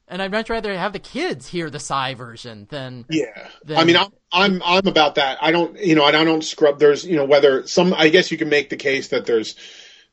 and 0.10 0.22
I'd 0.22 0.32
much 0.32 0.50
rather 0.50 0.76
have 0.78 0.94
the 0.94 1.00
kids 1.00 1.48
hear 1.48 1.70
the 1.70 1.80
Psy 1.80 2.14
version 2.16 2.68
than 2.70 3.06
Yeah, 3.10 3.50
Then- 3.64 3.78
I 3.78 3.84
mean, 3.84 3.98
I'm 3.98 4.12
I'm 4.32 4.62
I'm 4.64 4.88
about 4.88 5.16
that. 5.16 5.38
I 5.42 5.52
don't, 5.52 5.78
you 5.80 5.96
know, 5.96 6.06
and 6.06 6.16
I 6.16 6.24
don't 6.24 6.44
scrub. 6.44 6.80
There's, 6.80 7.06
you 7.06 7.16
know, 7.16 7.26
whether 7.26 7.66
some. 7.68 7.94
I 7.94 8.10
guess 8.10 8.32
you 8.32 8.38
can 8.38 8.50
make 8.50 8.70
the 8.70 8.78
case 8.78 9.10
that 9.10 9.26
there's. 9.26 9.56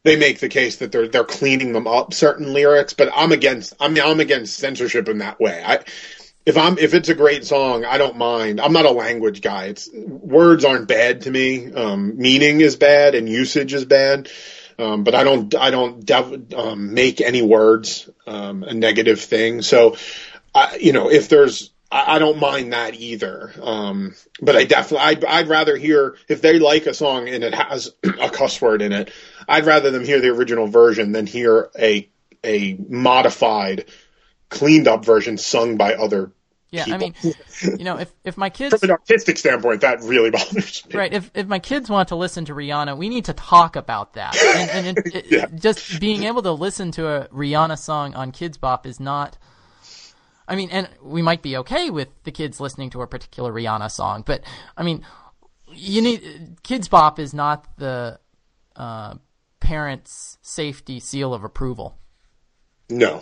They 0.04 0.16
make 0.16 0.38
the 0.38 0.48
case 0.48 0.76
that 0.76 0.92
they're 0.92 1.08
they're 1.08 1.24
cleaning 1.24 1.72
them 1.72 1.88
up 1.88 2.14
certain 2.14 2.52
lyrics, 2.52 2.92
but 2.92 3.10
I'm 3.14 3.32
against. 3.32 3.74
I 3.80 3.88
mean, 3.88 4.04
I'm 4.04 4.20
against 4.20 4.56
censorship 4.56 5.08
in 5.08 5.18
that 5.18 5.40
way. 5.40 5.62
I. 5.66 5.80
If 6.46 6.56
I'm 6.56 6.78
if 6.78 6.94
it's 6.94 7.08
a 7.08 7.14
great 7.14 7.44
song, 7.44 7.84
I 7.84 7.98
don't 7.98 8.16
mind. 8.16 8.60
I'm 8.60 8.72
not 8.72 8.84
a 8.84 8.92
language 8.92 9.40
guy. 9.40 9.64
It's 9.64 9.90
words 9.92 10.64
aren't 10.64 10.86
bad 10.86 11.22
to 11.22 11.30
me. 11.32 11.72
Um, 11.72 12.16
meaning 12.16 12.60
is 12.60 12.76
bad 12.76 13.16
and 13.16 13.28
usage 13.28 13.74
is 13.74 13.84
bad. 13.84 14.28
Um, 14.78 15.04
but 15.04 15.14
I 15.14 15.24
don't 15.24 15.54
I 15.54 15.70
don't 15.70 16.04
dev, 16.04 16.52
um, 16.54 16.92
make 16.92 17.20
any 17.20 17.42
words 17.42 18.10
um, 18.26 18.62
a 18.62 18.74
negative 18.74 19.20
thing. 19.20 19.62
So 19.62 19.96
I, 20.56 20.76
you 20.76 20.92
know, 20.92 21.10
if 21.10 21.28
there's, 21.28 21.70
I, 21.92 22.16
I 22.16 22.18
don't 22.18 22.40
mind 22.40 22.72
that 22.72 22.94
either. 22.94 23.52
Um, 23.62 24.14
but 24.40 24.56
I 24.56 24.64
definitely, 24.64 25.06
I'd, 25.06 25.24
I'd 25.24 25.48
rather 25.48 25.76
hear 25.76 26.16
if 26.28 26.40
they 26.40 26.58
like 26.58 26.86
a 26.86 26.94
song 26.94 27.28
and 27.28 27.44
it 27.44 27.54
has 27.54 27.94
a 28.20 28.30
cuss 28.30 28.60
word 28.60 28.80
in 28.80 28.92
it. 28.92 29.12
I'd 29.46 29.66
rather 29.66 29.90
them 29.90 30.04
hear 30.04 30.20
the 30.20 30.30
original 30.30 30.66
version 30.66 31.12
than 31.12 31.26
hear 31.26 31.70
a 31.78 32.08
a 32.42 32.74
modified, 32.88 33.86
cleaned 34.48 34.88
up 34.88 35.04
version 35.04 35.36
sung 35.36 35.76
by 35.76 35.94
other. 35.94 36.32
Yeah. 36.76 36.94
I 36.94 36.98
mean, 36.98 37.14
you 37.62 37.84
know, 37.84 37.98
if 37.98 38.12
if 38.24 38.36
my 38.36 38.50
kids 38.50 38.78
From 38.78 38.88
an 38.90 38.92
artistic 38.92 39.38
standpoint, 39.38 39.80
that 39.80 40.00
really 40.02 40.30
bothers 40.36 40.84
me. 40.86 40.94
Right. 40.94 41.12
If 41.12 41.30
if 41.34 41.46
my 41.46 41.58
kids 41.58 41.88
want 41.90 42.08
to 42.08 42.16
listen 42.16 42.44
to 42.46 42.54
Rihanna, 42.54 42.96
we 42.96 43.08
need 43.08 43.24
to 43.26 43.32
talk 43.32 43.76
about 43.76 44.14
that. 44.14 44.36
And, 44.36 44.86
and 44.86 44.98
it, 44.98 45.14
it, 45.14 45.26
Yeah. 45.30 45.46
just 45.54 46.00
being 46.00 46.24
able 46.24 46.42
to 46.42 46.52
listen 46.52 46.90
to 46.92 47.08
a 47.08 47.28
Rihanna 47.28 47.78
song 47.78 48.14
on 48.14 48.32
Kidz 48.32 48.58
Bop 48.60 48.86
is 48.86 49.00
not. 49.00 49.38
I 50.48 50.54
mean, 50.54 50.70
and 50.70 50.88
we 51.02 51.22
might 51.22 51.42
be 51.42 51.56
okay 51.56 51.90
with 51.90 52.08
the 52.22 52.30
kids 52.30 52.60
listening 52.60 52.90
to 52.90 53.02
a 53.02 53.06
particular 53.06 53.52
Rihanna 53.52 53.90
song, 53.90 54.22
but 54.24 54.42
I 54.76 54.84
mean, 54.84 55.04
you 55.72 56.00
need 56.02 56.56
Kidz 56.62 56.88
Bop 56.88 57.18
is 57.18 57.34
not 57.34 57.66
the 57.78 58.20
uh, 58.76 59.14
parents' 59.58 60.38
safety 60.42 61.00
seal 61.00 61.34
of 61.34 61.42
approval. 61.42 61.98
No. 62.88 63.20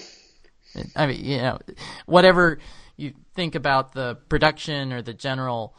I 0.97 1.07
mean, 1.07 1.25
you 1.25 1.39
know, 1.39 1.59
whatever 2.07 2.59
you 2.97 3.13
think 3.35 3.55
about 3.55 3.93
the 3.93 4.17
production 4.29 4.93
or 4.93 5.03
the 5.03 5.15
general 5.15 5.75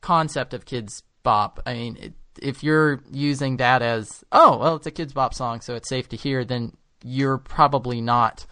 concept 0.00 0.54
of 0.54 0.64
Kidz 0.64 1.02
Bop, 1.22 1.60
I 1.66 1.74
mean, 1.74 1.96
it, 2.00 2.12
if 2.40 2.62
you're 2.62 3.00
using 3.10 3.56
that 3.58 3.82
as, 3.82 4.24
oh, 4.32 4.58
well, 4.58 4.76
it's 4.76 4.86
a 4.86 4.90
Kidz 4.90 5.12
Bop 5.14 5.34
song, 5.34 5.60
so 5.60 5.74
it's 5.74 5.88
safe 5.88 6.08
to 6.10 6.16
hear, 6.16 6.44
then 6.44 6.72
you're 7.02 7.38
probably 7.38 8.00
not 8.00 8.46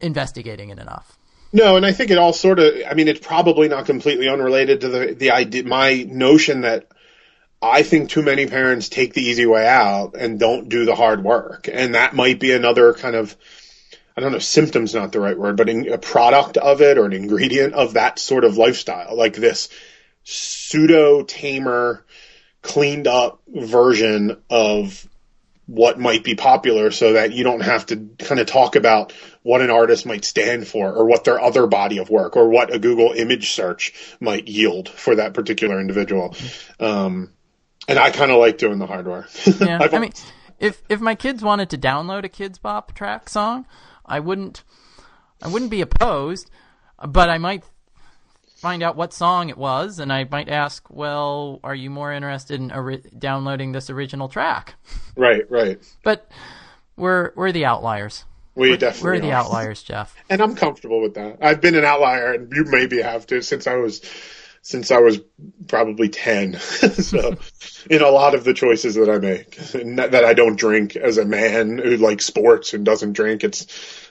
investigating 0.00 0.70
it 0.70 0.78
enough. 0.78 1.18
No, 1.52 1.76
and 1.76 1.86
I 1.86 1.92
think 1.92 2.10
it 2.10 2.18
all 2.18 2.32
sort 2.32 2.58
of. 2.58 2.74
I 2.88 2.94
mean, 2.94 3.08
it's 3.08 3.24
probably 3.24 3.68
not 3.68 3.86
completely 3.86 4.28
unrelated 4.28 4.82
to 4.82 4.88
the 4.88 5.14
the 5.14 5.30
idea. 5.30 5.64
My 5.64 6.06
notion 6.08 6.62
that 6.62 6.88
I 7.62 7.82
think 7.82 8.10
too 8.10 8.22
many 8.22 8.46
parents 8.46 8.88
take 8.88 9.14
the 9.14 9.22
easy 9.22 9.46
way 9.46 9.66
out 9.66 10.14
and 10.18 10.38
don't 10.38 10.68
do 10.68 10.84
the 10.84 10.94
hard 10.94 11.24
work, 11.24 11.68
and 11.72 11.94
that 11.94 12.14
might 12.14 12.40
be 12.40 12.52
another 12.52 12.92
kind 12.94 13.16
of. 13.16 13.36
I 14.16 14.22
don't 14.22 14.32
know, 14.32 14.38
symptom's 14.38 14.94
not 14.94 15.12
the 15.12 15.20
right 15.20 15.38
word, 15.38 15.56
but 15.56 15.68
in, 15.68 15.92
a 15.92 15.98
product 15.98 16.56
of 16.56 16.80
it 16.80 16.96
or 16.96 17.04
an 17.04 17.12
ingredient 17.12 17.74
of 17.74 17.94
that 17.94 18.18
sort 18.18 18.44
of 18.44 18.56
lifestyle, 18.56 19.16
like 19.16 19.34
this 19.34 19.68
pseudo 20.24 21.22
tamer, 21.22 22.04
cleaned 22.62 23.06
up 23.06 23.42
version 23.46 24.42
of 24.48 25.06
what 25.66 25.98
might 25.98 26.22
be 26.22 26.34
popular 26.34 26.90
so 26.90 27.14
that 27.14 27.32
you 27.32 27.44
don't 27.44 27.62
have 27.62 27.86
to 27.86 28.08
kind 28.18 28.40
of 28.40 28.46
talk 28.46 28.76
about 28.76 29.12
what 29.42 29.60
an 29.60 29.70
artist 29.70 30.06
might 30.06 30.24
stand 30.24 30.66
for 30.66 30.92
or 30.92 31.04
what 31.04 31.24
their 31.24 31.40
other 31.40 31.66
body 31.66 31.98
of 31.98 32.08
work 32.08 32.36
or 32.36 32.48
what 32.48 32.72
a 32.72 32.78
Google 32.78 33.12
image 33.12 33.52
search 33.52 33.92
might 34.20 34.48
yield 34.48 34.88
for 34.88 35.16
that 35.16 35.34
particular 35.34 35.80
individual. 35.80 36.34
Um, 36.78 37.32
and 37.88 37.98
I 37.98 38.10
kind 38.10 38.30
of 38.30 38.38
like 38.38 38.58
doing 38.58 38.78
the 38.78 38.86
hard 38.86 39.06
work. 39.06 39.28
Yeah, 39.60 39.78
I 39.92 39.98
mean, 39.98 40.12
if 40.58 40.82
if 40.88 41.00
my 41.00 41.14
kids 41.14 41.42
wanted 41.42 41.70
to 41.70 41.78
download 41.78 42.24
a 42.24 42.28
Kidz 42.28 42.60
Bop 42.60 42.94
track 42.94 43.28
song, 43.28 43.66
I 44.06 44.20
wouldn't, 44.20 44.62
I 45.42 45.48
wouldn't 45.48 45.70
be 45.70 45.80
opposed, 45.80 46.50
but 47.06 47.28
I 47.28 47.38
might 47.38 47.64
find 48.56 48.82
out 48.82 48.96
what 48.96 49.12
song 49.12 49.48
it 49.50 49.58
was, 49.58 49.98
and 49.98 50.12
I 50.12 50.26
might 50.30 50.48
ask, 50.48 50.88
well, 50.90 51.60
are 51.62 51.74
you 51.74 51.90
more 51.90 52.12
interested 52.12 52.58
in 52.60 52.72
ori- 52.72 53.02
downloading 53.18 53.72
this 53.72 53.90
original 53.90 54.28
track? 54.28 54.74
right, 55.16 55.48
right. 55.50 55.78
But 56.02 56.30
we're 56.96 57.32
we're 57.36 57.52
the 57.52 57.64
outliers. 57.66 58.24
We 58.54 58.70
We're 58.70 58.78
definitely 58.78 59.20
the 59.20 59.32
are. 59.32 59.44
outliers, 59.44 59.82
Jeff. 59.82 60.16
and 60.30 60.40
I'm 60.40 60.54
comfortable 60.54 61.02
with 61.02 61.12
that. 61.14 61.36
I've 61.42 61.60
been 61.60 61.74
an 61.74 61.84
outlier, 61.84 62.32
and 62.32 62.50
you 62.50 62.64
maybe 62.64 63.02
have 63.02 63.26
to 63.26 63.42
since 63.42 63.66
I 63.66 63.74
was 63.76 64.00
since 64.66 64.90
I 64.90 64.98
was 64.98 65.20
probably 65.68 66.08
ten. 66.08 66.54
so, 66.58 67.36
in 67.88 68.02
a 68.02 68.08
lot 68.08 68.34
of 68.34 68.42
the 68.42 68.52
choices 68.52 68.96
that 68.96 69.08
I 69.08 69.18
make, 69.18 69.54
that 70.10 70.24
I 70.24 70.34
don't 70.34 70.58
drink 70.58 70.96
as 70.96 71.18
a 71.18 71.24
man 71.24 71.78
who 71.78 71.96
likes 71.98 72.26
sports 72.26 72.74
and 72.74 72.84
doesn't 72.84 73.12
drink, 73.12 73.44
it's 73.44 73.68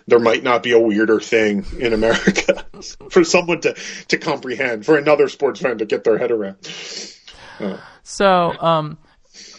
there 0.07 0.17
might 0.17 0.43
not 0.43 0.63
be 0.63 0.71
a 0.71 0.79
weirder 0.79 1.19
thing 1.19 1.65
in 1.77 1.91
America 1.91 2.65
for 3.09 3.25
someone 3.25 3.59
to 3.61 3.75
to 4.07 4.17
comprehend, 4.17 4.85
for 4.85 4.97
another 4.97 5.27
sports 5.27 5.59
fan 5.59 5.79
to 5.79 5.85
get 5.85 6.05
their 6.05 6.17
head 6.17 6.31
around. 6.31 6.55
So, 8.03 8.57
um, 8.57 8.97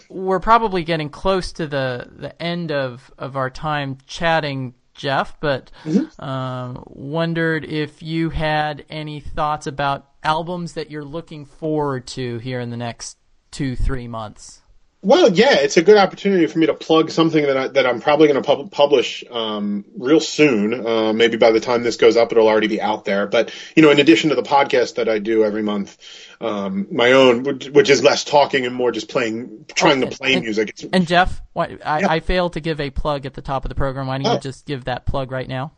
we're 0.09 0.41
probably 0.41 0.83
getting 0.83 1.11
close 1.11 1.53
to 1.53 1.67
the, 1.67 2.09
the 2.11 2.43
end 2.43 2.73
of, 2.73 3.13
of 3.19 3.37
our 3.37 3.51
time 3.51 3.99
chatting, 4.07 4.73
Jeff, 4.95 5.39
but 5.41 5.71
um, 6.19 6.85
wondered 6.87 7.67
if 7.67 8.03
you 8.03 8.31
had 8.31 8.87
any 8.89 9.21
thoughts 9.21 9.67
about 9.67 10.16
albums 10.27 10.75
that 10.75 10.91
you're 10.91 11.05
looking 11.05 11.47
forward 11.47 12.07
to 12.09 12.39
here 12.39 12.61
in 12.61 12.71
the 12.71 12.77
next 12.77 13.17
two, 13.51 13.77
three 13.77 14.09
months. 14.09 14.61
Well, 15.03 15.31
yeah, 15.33 15.55
it's 15.61 15.77
a 15.77 15.83
good 15.83 15.99
opportunity 15.99 16.47
for 16.47 16.59
me 16.59 16.67
to 16.67 16.75
plug 16.75 17.11
something 17.11 17.41
that 17.45 17.57
I, 17.57 17.69
that 17.69 17.87
I'm 17.87 18.01
probably 18.01 18.27
going 18.27 18.43
to 18.43 18.47
pub- 18.47 18.73
publish 18.73 19.23
um, 19.31 19.85
real 19.97 20.19
soon. 20.19 20.85
Uh, 20.85 21.13
maybe 21.13 21.37
by 21.37 21.53
the 21.53 21.61
time 21.61 21.85
this 21.85 21.97
goes 21.97 22.17
up, 22.17 22.33
it'll 22.33 22.49
already 22.49 22.67
be 22.67 22.81
out 22.81 23.05
there. 23.05 23.29
But 23.29 23.53
you 23.77 23.83
know, 23.83 23.91
in 23.91 24.01
addition 24.01 24.31
to 24.31 24.37
the 24.37 24.43
podcast 24.43 24.97
that 24.97 25.09
I 25.09 25.21
do 25.21 25.45
every 25.45 25.63
month, 25.63 25.97
um, 26.41 26.89
my 26.91 27.13
own, 27.13 27.45
which, 27.45 27.69
which 27.69 27.89
is 27.89 28.03
less 28.03 28.25
talking 28.25 28.67
and 28.67 28.75
more 28.75 28.91
just 28.91 29.09
playing, 29.09 29.67
trying 29.77 30.01
to 30.01 30.09
play 30.09 30.35
and- 30.35 30.43
music. 30.43 30.71
It's, 30.71 30.85
And 30.93 31.07
Jeff, 31.07 31.41
why, 31.53 31.79
I, 31.85 32.01
Yeah. 32.01 32.11
I 32.11 32.19
failed 32.21 32.55
to 32.55 32.61
give 32.61 32.81
a 32.81 32.91
plug 32.91 33.27
at 33.27 33.35
the 33.35 33.43
top 33.43 33.65
of 33.65 33.69
the 33.69 33.77
program. 33.77 34.09
Why 34.09 34.19
don't 34.19 34.25
you 34.33 34.39
Oh. 34.39 34.41
just 34.41 34.67
give 34.67 34.87
that 34.87 35.07
plug 35.07 35.31
right 35.31 35.49
now? 35.49 35.73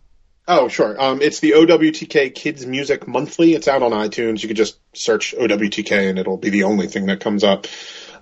Oh, 0.50 0.68
sure. 0.68 0.98
Um, 0.98 1.20
it's 1.20 1.40
the 1.40 1.52
OWTK 1.52 2.34
Kids 2.34 2.64
Music 2.64 3.06
Monthly. 3.06 3.52
It's 3.52 3.68
out 3.68 3.82
on 3.82 3.90
iTunes. 3.90 4.42
You 4.42 4.48
could 4.48 4.56
just 4.56 4.78
search 4.94 5.34
OWTK 5.38 6.08
and 6.08 6.18
it'll 6.18 6.38
be 6.38 6.48
the 6.48 6.62
only 6.62 6.87
thing 6.87 7.04
that 7.06 7.20
comes 7.20 7.44
up. 7.44 7.66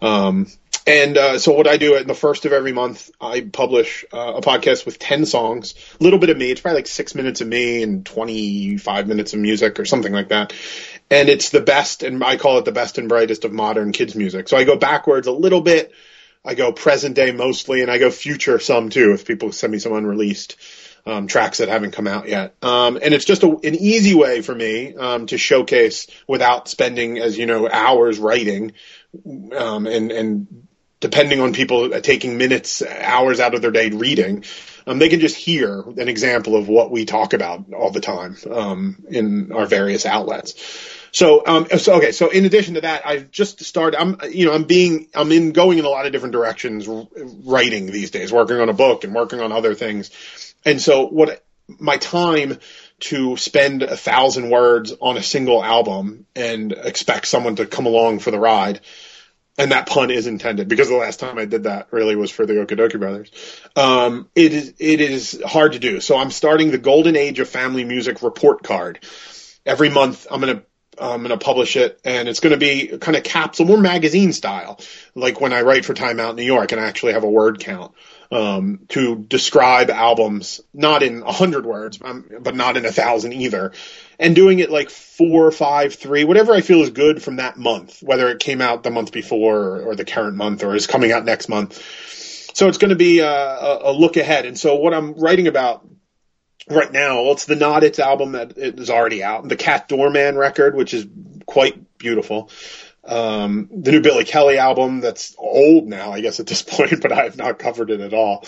Um, 0.03 0.49
and 0.89 1.17
uh, 1.17 1.39
so 1.39 1.53
what 1.53 1.69
I 1.69 1.77
do 1.77 1.95
in 1.95 2.09
the 2.09 2.15
first 2.15 2.45
of 2.45 2.53
every 2.53 2.73
month, 2.73 3.13
I 3.21 3.43
publish 3.43 4.05
uh, 4.13 4.35
a 4.35 4.41
podcast 4.41 4.85
with 4.87 4.99
10 4.99 5.25
songs, 5.25 5.75
a 6.01 6.03
little 6.03 6.19
bit 6.19 6.31
of 6.31 6.37
me. 6.37 6.51
It's 6.51 6.61
probably 6.61 6.79
like 6.79 6.89
six 6.89 7.15
minutes 7.15 7.43
of 7.43 7.47
me 7.47 7.85
and 7.85 8.05
25 8.05 9.07
minutes 9.07 9.33
of 9.33 9.39
music 9.39 9.79
or 9.79 9.85
something 9.85 10.13
like 10.13 10.31
that. 10.31 10.53
And 11.09 11.29
it's 11.29 11.51
the 11.51 11.61
best, 11.61 12.03
and 12.03 12.25
I 12.25 12.39
call 12.39 12.59
it 12.59 12.65
the 12.65 12.73
best 12.73 12.99
and 12.99 13.09
brightest 13.09 13.45
of 13.45 13.53
modern 13.53 13.93
kids 13.93 14.17
music. 14.17 14.49
So 14.49 14.57
I 14.57 14.65
go 14.65 14.77
backwards 14.77 15.29
a 15.29 15.33
little 15.33 15.61
bit. 15.61 15.93
I 16.45 16.55
go 16.55 16.73
present 16.73 17.15
day 17.15 17.31
mostly, 17.31 17.83
and 17.83 17.91
I 17.91 17.99
go 17.99 18.11
future 18.11 18.59
some 18.59 18.91
too 18.91 19.13
if 19.13 19.25
people 19.27 19.53
send 19.53 19.73
me 19.73 19.79
some 19.79 19.93
unreleased 19.93 20.57
um, 21.07 21.27
tracks 21.29 21.59
that 21.59 21.69
haven't 21.69 21.93
come 21.93 22.07
out 22.07 22.29
yet. 22.29 22.57
Um, 22.63 22.99
and 23.01 23.15
it's 23.15 23.25
just 23.25 23.43
a, 23.45 23.49
an 23.49 23.75
easy 23.75 24.15
way 24.15 24.43
for 24.43 24.55
me 24.55 24.95
um, 24.97 25.27
to 25.27 25.39
showcase 25.39 26.09
without 26.27 26.69
spending, 26.69 27.19
as 27.19 27.39
you 27.39 27.47
know, 27.47 27.69
hours 27.71 28.19
writing, 28.19 28.73
um, 29.57 29.87
and 29.87 30.11
and 30.11 30.67
depending 31.01 31.41
on 31.41 31.53
people 31.53 32.01
taking 32.01 32.39
minutes, 32.39 32.83
hours 32.83 33.39
out 33.39 33.55
of 33.55 33.63
their 33.63 33.71
day 33.71 33.91
reading. 33.91 34.45
Um, 34.89 34.99
they 34.99 35.09
can 35.09 35.21
just 35.21 35.37
hear 35.37 35.81
an 35.81 36.09
example 36.09 36.55
of 36.55 36.69
what 36.69 36.93
we 36.93 37.05
talk 37.05 37.33
about 37.33 37.73
all 37.73 37.91
the 37.91 38.01
time 38.01 38.37
um, 38.51 39.05
in 39.09 39.53
our 39.53 39.67
various 39.67 40.07
outlets. 40.07 40.55
So, 41.11 41.43
um, 41.47 41.67
so 41.79 41.95
okay. 41.95 42.13
So, 42.13 42.31
in 42.31 42.45
addition 42.45 42.75
to 42.75 42.83
that, 42.83 43.07
I've 43.07 43.31
just 43.31 43.65
started. 43.65 43.99
I'm, 43.99 44.19
you 44.31 44.47
know, 44.47 44.53
I'm 44.53 44.65
being, 44.65 45.09
I'm 45.15 45.33
in 45.33 45.53
going 45.53 45.79
in 45.79 45.85
a 45.85 45.89
lot 45.89 46.07
of 46.07 46.13
different 46.13 46.33
directions, 46.33 46.87
writing 46.87 47.87
these 47.87 48.11
days, 48.11 48.33
working 48.33 48.61
on 48.61 48.69
a 48.69 48.75
book 48.75 49.03
and 49.03 49.15
working 49.15 49.41
on 49.41 49.51
other 49.51 49.75
things. 49.75 50.11
And 50.67 50.83
so 50.83 51.07
what 51.07 51.43
my 51.69 51.97
time 51.97 52.59
to 52.99 53.37
spend 53.37 53.83
a 53.83 53.97
thousand 53.97 54.51
words 54.51 54.93
on 55.01 55.17
a 55.17 55.23
single 55.23 55.63
album 55.63 56.27
and 56.35 56.73
expect 56.73 57.27
someone 57.29 57.57
to 57.57 57.67
come 57.67 57.87
along 57.87 58.19
for 58.19 58.31
the 58.31 58.39
ride. 58.39 58.81
And 59.59 59.73
that 59.73 59.87
pun 59.87 60.11
is 60.11 60.27
intended 60.27 60.69
because 60.69 60.89
the 60.89 60.97
last 60.97 61.19
time 61.19 61.39
I 61.39 61.47
did 61.47 61.63
that 61.63 61.89
really 61.91 62.15
was 62.15 62.31
for 62.31 62.45
the 62.45 62.55
Okee 62.55 62.77
Dokee 62.77 62.99
Brothers. 62.99 63.31
Um, 63.75 64.29
it 64.35 64.53
is 64.53 64.75
it 64.79 65.01
is 65.01 65.41
hard 65.47 65.73
to 65.73 65.79
do. 65.79 66.01
So 66.01 66.19
I'm 66.19 66.31
starting 66.31 66.71
the 66.71 66.79
Golden 66.79 67.17
Age 67.17 67.39
of 67.39 67.49
Family 67.49 67.85
Music 67.85 68.23
report 68.23 68.63
card. 68.63 68.99
Every 69.65 69.89
month 69.89 70.27
I'm 70.31 70.41
gonna 70.41 70.63
I'm 70.99 71.19
going 71.19 71.31
to 71.31 71.45
publish 71.45 71.77
it, 71.77 72.01
and 72.07 72.27
it's 72.27 72.41
going 72.41 72.53
to 72.53 72.59
be 72.59 72.97
kind 72.97 73.19
of 73.19 73.23
capsule, 73.23 73.67
more 73.67 73.77
magazine 73.77 74.33
style, 74.33 74.81
like 75.15 75.43
when 75.43 75.53
I 75.53 75.61
write 75.61 75.85
for 75.85 75.93
Time 75.93 76.19
Out 76.19 76.37
New 76.37 76.43
York, 76.43 76.73
and 76.73 76.81
I 76.81 76.87
actually 76.87 77.13
have 77.13 77.23
a 77.23 77.29
word 77.29 77.61
count 77.61 77.93
um, 78.31 78.81
to 78.89 79.17
describe 79.17 79.91
albums, 79.91 80.61
not 80.73 81.03
in 81.03 81.23
a 81.23 81.33
hundred 81.33 81.65
words, 81.65 81.99
um, 82.03 82.29
but 82.41 82.55
not 82.55 82.77
in 82.77 82.85
a 82.85 82.93
thousand 82.93 83.33
either, 83.33 83.73
and 84.19 84.35
doing 84.35 84.59
it 84.59 84.71
like 84.71 84.91
four, 84.91 85.51
five, 85.51 85.95
three, 85.95 86.25
whatever 86.25 86.55
I 86.55 86.61
feel 86.61 86.83
is 86.83 86.91
good 86.91 87.23
from 87.23 87.37
that 87.37 87.57
month, 87.57 88.03
whether 88.03 88.29
it 88.29 88.41
came 88.41 88.61
out 88.61 88.83
the 88.83 88.91
month 88.91 89.13
before 89.13 89.57
or, 89.57 89.83
or 89.83 89.95
the 89.97 90.05
current 90.05 90.37
month 90.37 90.63
or 90.65 90.75
is 90.75 90.87
coming 90.87 91.13
out 91.13 91.25
next 91.25 91.49
month. 91.49 91.83
So 92.55 92.69
it's 92.69 92.79
going 92.79 92.91
to 92.91 92.97
be 92.97 93.19
a, 93.21 93.29
a 93.29 93.93
look 93.93 94.17
ahead, 94.17 94.47
and 94.47 94.59
so 94.59 94.77
what 94.77 94.95
I'm 94.95 95.15
writing 95.15 95.47
about 95.47 95.87
right 96.69 96.91
now. 96.91 97.31
It's 97.31 97.47
the 97.47 97.57
Not-Its 97.57 97.99
album 97.99 98.33
that 98.33 98.57
is 98.57 98.91
already 98.91 99.23
out, 99.23 99.49
the 99.49 99.57
Cat 99.57 99.89
Doorman 99.89 100.37
record, 100.37 100.75
which 100.75 100.95
is 100.95 101.07
quite 101.47 101.99
beautiful. 101.99 102.51
Um, 103.07 103.69
the 103.73 103.93
new 103.93 104.01
Billy 104.01 104.25
Kelly 104.25 104.59
album 104.59 105.01
that's 105.01 105.35
old 105.39 105.87
now, 105.87 106.13
I 106.13 106.21
guess 106.21 106.41
at 106.41 106.47
this 106.47 106.63
point, 106.67 107.01
but 107.01 107.13
I 107.13 107.25
have 107.25 107.37
not 107.37 107.59
covered 107.59 107.91
it 107.91 108.01
at 108.01 108.15
all. 108.15 108.45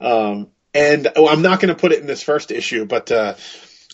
Um, 0.00 0.48
and 0.74 1.08
oh, 1.16 1.28
I'm 1.28 1.42
not 1.42 1.60
going 1.60 1.74
to 1.74 1.80
put 1.80 1.92
it 1.92 2.00
in 2.00 2.06
this 2.06 2.22
first 2.22 2.50
issue, 2.50 2.84
but 2.84 3.10
uh, 3.12 3.34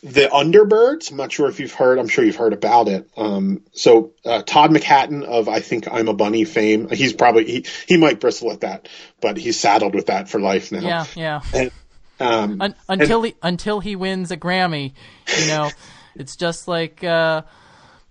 the 0.02 0.28
Underbirds. 0.28 1.10
I'm 1.10 1.18
not 1.18 1.30
sure 1.30 1.48
if 1.48 1.60
you've 1.60 1.74
heard. 1.74 1.98
I'm 1.98 2.08
sure 2.08 2.24
you've 2.24 2.36
heard 2.36 2.54
about 2.54 2.88
it. 2.88 3.10
Um, 3.16 3.62
so 3.72 4.14
uh, 4.24 4.42
Todd 4.42 4.70
McHatton 4.70 5.24
of 5.24 5.48
I 5.48 5.60
think 5.60 5.88
I'm 5.90 6.08
a 6.08 6.14
Bunny 6.14 6.44
fame. 6.44 6.88
He's 6.88 7.12
probably 7.12 7.44
he 7.44 7.66
he 7.86 7.98
might 7.98 8.18
bristle 8.18 8.50
at 8.50 8.60
that, 8.60 8.88
but 9.20 9.36
he's 9.36 9.60
saddled 9.60 9.94
with 9.94 10.06
that 10.06 10.28
for 10.28 10.40
life 10.40 10.72
now. 10.72 10.80
Yeah, 10.80 11.06
yeah. 11.14 11.40
And, 11.52 11.70
um, 12.18 12.60
Un- 12.62 12.74
until 12.88 13.18
and, 13.18 13.26
he 13.26 13.34
until 13.42 13.80
he 13.80 13.96
wins 13.96 14.30
a 14.30 14.36
Grammy, 14.36 14.94
you 15.38 15.46
know, 15.48 15.70
it's 16.14 16.36
just 16.36 16.66
like 16.66 17.04
uh, 17.04 17.42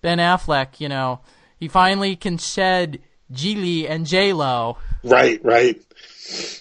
Ben 0.02 0.20
Affleck. 0.20 0.80
You 0.80 0.90
know, 0.90 1.22
he 1.60 1.68
finally 1.68 2.16
can 2.16 2.38
shed 2.38 3.00
Gigli 3.32 3.90
and 3.90 4.06
J 4.06 4.34
Lo. 4.34 4.78
Right, 5.04 5.44
right, 5.44 5.82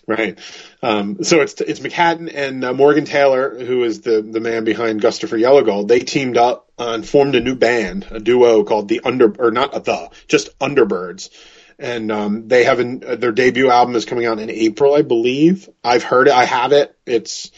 right. 0.07 0.39
Um, 0.83 1.25
so 1.25 1.41
it's 1.41 1.61
it's 1.61 1.81
McHatton 1.81 2.31
and 2.35 2.65
uh, 2.65 2.73
Morgan 2.73 3.05
Taylor, 3.05 3.59
who 3.59 3.85
is 3.85 4.03
the 4.03 4.23
the 4.23 4.41
man 4.41 4.65
behind 4.65 5.01
Gustafer 5.01 5.41
Yellowgold. 5.41 5.89
They 5.89 6.01
teamed 6.01 6.37
up 6.37 6.71
and 6.79 7.07
formed 7.07 7.35
a 7.35 7.41
new 7.41 7.55
band, 7.55 8.07
a 8.11 8.21
duo 8.21 8.65
called 8.65 8.89
the 8.89 9.01
Under 9.05 9.35
or 9.39 9.51
not 9.51 9.73
the 9.85 10.11
just 10.29 10.59
Underbirds 10.59 11.31
and 11.79 12.11
um, 12.11 12.49
they 12.49 12.65
have 12.65 12.81
an, 12.81 12.99
their 12.99 13.33
debut 13.33 13.71
album 13.71 13.95
is 13.95 14.05
coming 14.05 14.27
out 14.27 14.41
in 14.41 14.51
April, 14.51 14.95
I 14.95 15.03
believe. 15.03 15.69
I've 15.85 16.03
heard 16.03 16.27
it. 16.27 16.35
I 16.35 16.45
have 16.45 16.73
it. 16.73 16.97
It's 17.07 17.51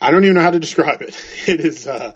I 0.00 0.10
don't 0.10 0.24
even 0.24 0.34
know 0.34 0.42
how 0.42 0.50
to 0.50 0.60
describe 0.60 1.02
it. 1.02 1.16
It 1.46 1.60
is 1.60 1.86
uh, 1.86 2.12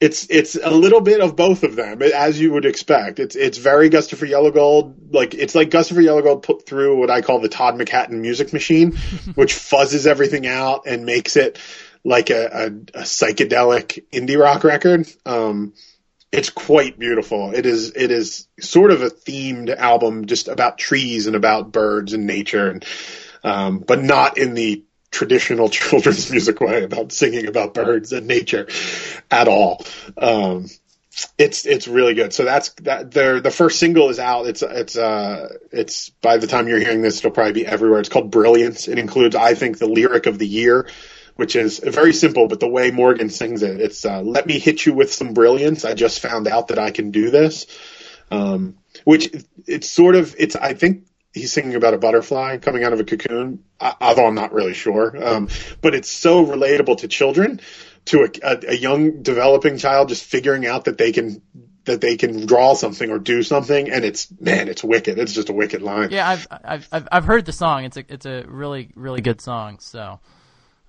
it's 0.00 0.26
it's 0.28 0.56
a 0.56 0.70
little 0.70 1.00
bit 1.00 1.20
of 1.20 1.36
both 1.36 1.62
of 1.62 1.74
them, 1.74 2.02
as 2.02 2.38
you 2.38 2.52
would 2.52 2.66
expect. 2.66 3.18
It's 3.18 3.34
it's 3.34 3.56
very 3.56 3.88
Gustafer 3.88 4.28
Yellowgold, 4.28 5.14
like 5.14 5.34
it's 5.34 5.54
like 5.54 5.70
Gustafer 5.70 6.04
Yellowgold 6.04 6.42
put 6.42 6.66
through 6.66 6.98
what 6.98 7.10
I 7.10 7.22
call 7.22 7.40
the 7.40 7.48
Todd 7.48 7.76
McHatton 7.76 8.20
music 8.20 8.52
machine, 8.52 8.92
which 9.34 9.54
fuzzes 9.54 10.06
everything 10.06 10.46
out 10.46 10.82
and 10.86 11.06
makes 11.06 11.36
it 11.36 11.58
like 12.04 12.30
a, 12.30 12.46
a, 12.46 12.66
a 12.66 13.02
psychedelic 13.02 14.04
indie 14.12 14.38
rock 14.38 14.64
record. 14.64 15.08
Um, 15.24 15.72
it's 16.30 16.50
quite 16.50 16.98
beautiful. 16.98 17.52
It 17.54 17.64
is 17.64 17.92
it 17.96 18.10
is 18.10 18.48
sort 18.60 18.90
of 18.90 19.00
a 19.00 19.08
themed 19.08 19.74
album 19.74 20.26
just 20.26 20.48
about 20.48 20.76
trees 20.76 21.26
and 21.26 21.36
about 21.36 21.72
birds 21.72 22.12
and 22.12 22.26
nature 22.26 22.70
and 22.70 22.84
um, 23.42 23.78
but 23.78 24.02
not 24.02 24.36
in 24.36 24.54
the 24.54 24.84
traditional 25.16 25.68
children's 25.80 26.30
music 26.30 26.60
way 26.60 26.84
about 26.84 27.10
singing 27.10 27.46
about 27.46 27.74
birds 27.74 28.12
and 28.12 28.26
nature 28.26 28.68
at 29.30 29.48
all. 29.48 29.84
Um, 30.16 30.66
it's 31.38 31.64
it's 31.64 31.88
really 31.88 32.12
good. 32.12 32.34
So 32.34 32.44
that's 32.44 32.68
that. 32.82 33.10
The 33.10 33.40
the 33.42 33.50
first 33.50 33.78
single 33.78 34.10
is 34.10 34.18
out. 34.18 34.46
It's 34.46 34.62
it's 34.62 34.98
uh 34.98 35.48
it's 35.72 36.10
by 36.10 36.36
the 36.36 36.46
time 36.46 36.68
you're 36.68 36.78
hearing 36.78 37.00
this, 37.00 37.18
it'll 37.18 37.30
probably 37.30 37.54
be 37.54 37.66
everywhere. 37.66 38.00
It's 38.00 38.10
called 38.10 38.30
Brilliance. 38.30 38.86
It 38.86 38.98
includes, 38.98 39.34
I 39.34 39.54
think, 39.54 39.78
the 39.78 39.88
lyric 39.88 40.26
of 40.26 40.38
the 40.38 40.46
year 40.46 40.88
which 41.36 41.54
is 41.54 41.80
very 41.80 42.14
simple, 42.14 42.48
but 42.48 42.60
the 42.60 42.68
way 42.68 42.90
Morgan 42.90 43.28
sings 43.28 43.62
it, 43.62 43.78
it's 43.78 44.04
uh, 44.04 44.22
"Let 44.22 44.46
me 44.46 44.58
hit 44.58 44.84
you 44.86 44.94
with 44.94 45.12
some 45.12 45.34
brilliance." 45.34 45.84
I 45.84 45.92
just 45.92 46.20
found 46.20 46.48
out 46.48 46.68
that 46.68 46.78
I 46.78 46.90
can 46.90 47.10
do 47.10 47.30
this, 47.30 47.66
um, 48.30 48.78
which 49.04 49.30
it's 49.66 49.90
sort 49.90 50.16
of 50.16 50.34
it's. 50.38 50.56
I 50.56 50.72
think 50.72 51.04
he's 51.36 51.52
singing 51.52 51.74
about 51.74 51.94
a 51.94 51.98
butterfly 51.98 52.56
coming 52.58 52.82
out 52.82 52.92
of 52.92 53.00
a 53.00 53.04
cocoon, 53.04 53.62
although 54.00 54.26
I'm 54.26 54.34
not 54.34 54.52
really 54.52 54.74
sure. 54.74 55.14
Um, 55.22 55.48
but 55.82 55.94
it's 55.94 56.10
so 56.10 56.44
relatable 56.44 56.98
to 56.98 57.08
children, 57.08 57.60
to 58.06 58.22
a, 58.22 58.28
a, 58.42 58.60
a 58.68 58.74
young 58.74 59.22
developing 59.22 59.78
child 59.78 60.08
just 60.08 60.24
figuring 60.24 60.66
out 60.66 60.86
that 60.86 60.98
they 60.98 61.12
can 61.12 61.42
that 61.84 62.00
they 62.00 62.16
can 62.16 62.46
draw 62.46 62.74
something 62.74 63.10
or 63.10 63.20
do 63.20 63.44
something, 63.44 63.90
and 63.90 64.04
it's 64.04 64.28
man, 64.40 64.68
it's 64.68 64.82
wicked. 64.82 65.18
It's 65.18 65.32
just 65.32 65.50
a 65.50 65.52
wicked 65.52 65.82
line. 65.82 66.10
Yeah, 66.10 66.28
I've 66.28 66.46
I've 66.90 67.08
I've 67.12 67.24
heard 67.24 67.44
the 67.44 67.52
song. 67.52 67.84
It's 67.84 67.96
a 67.96 68.04
it's 68.08 68.26
a 68.26 68.44
really 68.48 68.90
really 68.94 69.20
good 69.20 69.40
song. 69.40 69.78
So 69.78 70.18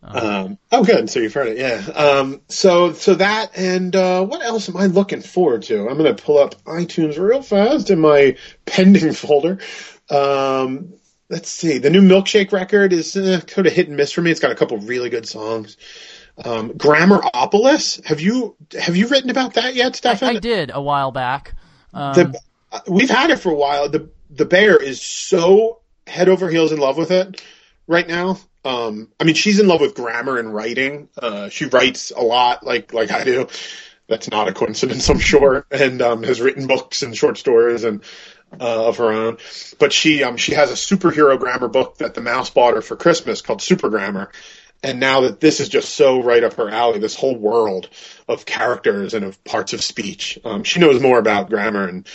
um, 0.04 0.58
oh, 0.72 0.84
good. 0.84 1.10
So 1.10 1.20
you've 1.20 1.34
heard 1.34 1.48
it, 1.48 1.58
yeah. 1.58 1.92
Um, 1.94 2.42
so, 2.48 2.94
so 2.94 3.16
that 3.16 3.58
and 3.58 3.96
uh, 3.96 4.24
what 4.24 4.42
else 4.42 4.70
am 4.70 4.78
I 4.78 4.86
looking 4.86 5.22
forward 5.22 5.64
to? 5.64 5.90
I'm 5.90 5.98
going 5.98 6.16
to 6.16 6.24
pull 6.24 6.38
up 6.38 6.56
iTunes 6.64 7.18
real 7.18 7.42
fast 7.42 7.90
in 7.90 8.00
my 8.00 8.38
pending 8.66 9.14
folder. 9.14 9.60
Um, 10.10 10.94
let's 11.30 11.50
see. 11.50 11.78
The 11.78 11.90
new 11.90 12.02
Milkshake 12.02 12.52
record 12.52 12.94
is 12.94 13.16
uh, 13.16 13.42
kind 13.46 13.68
of 13.68 13.74
hit 13.74 13.88
and 13.88 13.98
miss 13.98 14.12
for 14.12 14.22
me. 14.22 14.32
It's 14.32 14.40
got 14.40 14.52
a 14.52 14.56
couple 14.56 14.78
really 14.78 15.10
good 15.10 15.28
songs. 15.28 15.78
Um, 16.44 16.72
Grammaropolis. 16.74 18.06
Have 18.06 18.22
you 18.22 18.56
have 18.80 18.96
you 18.96 19.08
written 19.08 19.30
about 19.30 19.56
that 19.56 19.76
yet, 19.76 19.96
Stefan? 19.96 20.30
I, 20.30 20.32
I 20.34 20.40
did 20.40 20.72
a 20.74 20.82
while 20.82 21.12
back. 21.12 21.54
Um, 21.94 22.14
the, 22.14 22.40
uh, 22.72 22.80
we've 22.88 23.10
had 23.10 23.32
it 23.32 23.40
for 23.40 23.52
a 23.52 23.56
while. 23.56 23.90
The 23.90 24.10
the 24.30 24.46
bear 24.46 24.82
is 24.82 25.02
so 25.02 25.80
head 26.06 26.30
over 26.30 26.50
heels 26.50 26.72
in 26.72 26.80
love 26.80 26.98
with 26.98 27.12
it 27.12 27.42
right 27.88 28.08
now. 28.08 28.40
Um, 28.64 29.10
I 29.20 29.24
mean, 29.24 29.36
she's 29.36 29.60
in 29.60 29.68
love 29.68 29.82
with 29.82 29.96
grammar 29.96 30.38
and 30.38 30.54
writing. 30.54 31.10
Uh, 31.18 31.50
she 31.50 31.66
writes 31.66 32.12
a 32.12 32.22
lot, 32.22 32.66
like 32.66 32.94
like 32.94 33.12
I 33.12 33.24
do. 33.24 33.48
That's 34.08 34.30
not 34.30 34.48
a 34.48 34.54
coincidence, 34.54 35.10
I'm 35.10 35.20
sure, 35.20 35.66
and 35.72 36.02
um, 36.02 36.24
has 36.24 36.40
written 36.40 36.68
books 36.68 37.02
and 37.02 37.16
short 37.16 37.38
stories 37.38 37.84
and 37.84 38.04
uh, 38.60 38.88
of 38.88 38.98
her 38.98 39.12
own. 39.12 39.38
But 39.80 39.94
she 39.94 40.24
um, 40.24 40.38
she 40.38 40.54
has 40.54 40.72
a 40.72 40.74
superhero 40.74 41.40
grammar 41.40 41.68
book 41.68 41.98
that 41.98 42.14
the 42.14 42.22
mouse 42.22 42.50
bought 42.50 42.76
her 42.76 42.82
for 42.82 42.96
Christmas 42.96 43.42
called 43.42 43.62
Super 43.62 43.90
Grammar. 43.90 44.32
And 44.84 45.00
now 45.00 45.22
that 45.22 45.40
this 45.40 45.60
is 45.60 45.70
just 45.70 45.96
so 45.96 46.22
right 46.22 46.44
up 46.44 46.54
her 46.54 46.70
alley, 46.70 47.00
this 47.00 47.16
whole 47.16 47.36
world 47.36 47.90
of 48.28 48.46
characters 48.46 49.16
and 49.16 49.26
of 49.26 49.44
parts 49.44 49.74
of 49.74 49.82
speech, 49.82 50.38
um, 50.46 50.64
she 50.64 50.80
knows 50.80 51.02
more 51.02 51.18
about 51.18 51.50
grammar 51.50 51.88
and 51.88 52.08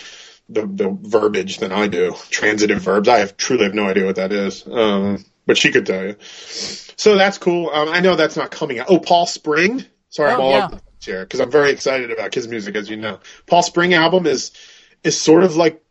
the, 0.48 0.66
the 0.66 0.96
verbiage 1.02 1.58
than 1.58 1.72
I 1.72 1.88
do. 1.88 2.14
Transitive 2.30 2.80
verbs, 2.80 3.08
I 3.08 3.18
have 3.18 3.36
truly 3.36 3.64
have 3.64 3.74
no 3.74 3.88
idea 3.88 4.04
what 4.06 4.16
that 4.16 4.32
is. 4.32 4.64
Um, 4.66 5.24
but 5.44 5.58
she 5.58 5.72
could 5.72 5.86
tell 5.86 6.04
you. 6.06 6.16
So 6.20 7.16
that's 7.16 7.38
cool. 7.38 7.68
Um, 7.68 7.88
I 7.88 7.98
know 7.98 8.14
that's 8.14 8.36
not 8.36 8.52
coming 8.52 8.78
out. 8.78 8.86
Oh, 8.88 9.00
Paul 9.00 9.26
Spring. 9.26 9.84
Sorry, 10.10 10.30
I'm 10.30 10.40
Oh, 10.40 10.42
all 10.44 10.50
yeah. 10.50 10.64
over 10.66 10.74
the 10.76 10.80
place 10.82 11.04
here 11.04 11.24
because 11.24 11.40
I'm 11.40 11.50
very 11.50 11.72
excited 11.72 12.12
about 12.12 12.32
his 12.32 12.46
music, 12.46 12.76
as 12.76 12.88
you 12.88 12.96
know. 12.96 13.18
Paul 13.46 13.64
Spring 13.64 13.92
album 13.94 14.26
is 14.26 14.52
is 15.04 15.20
sort 15.20 15.44
of 15.44 15.56
like 15.56 15.82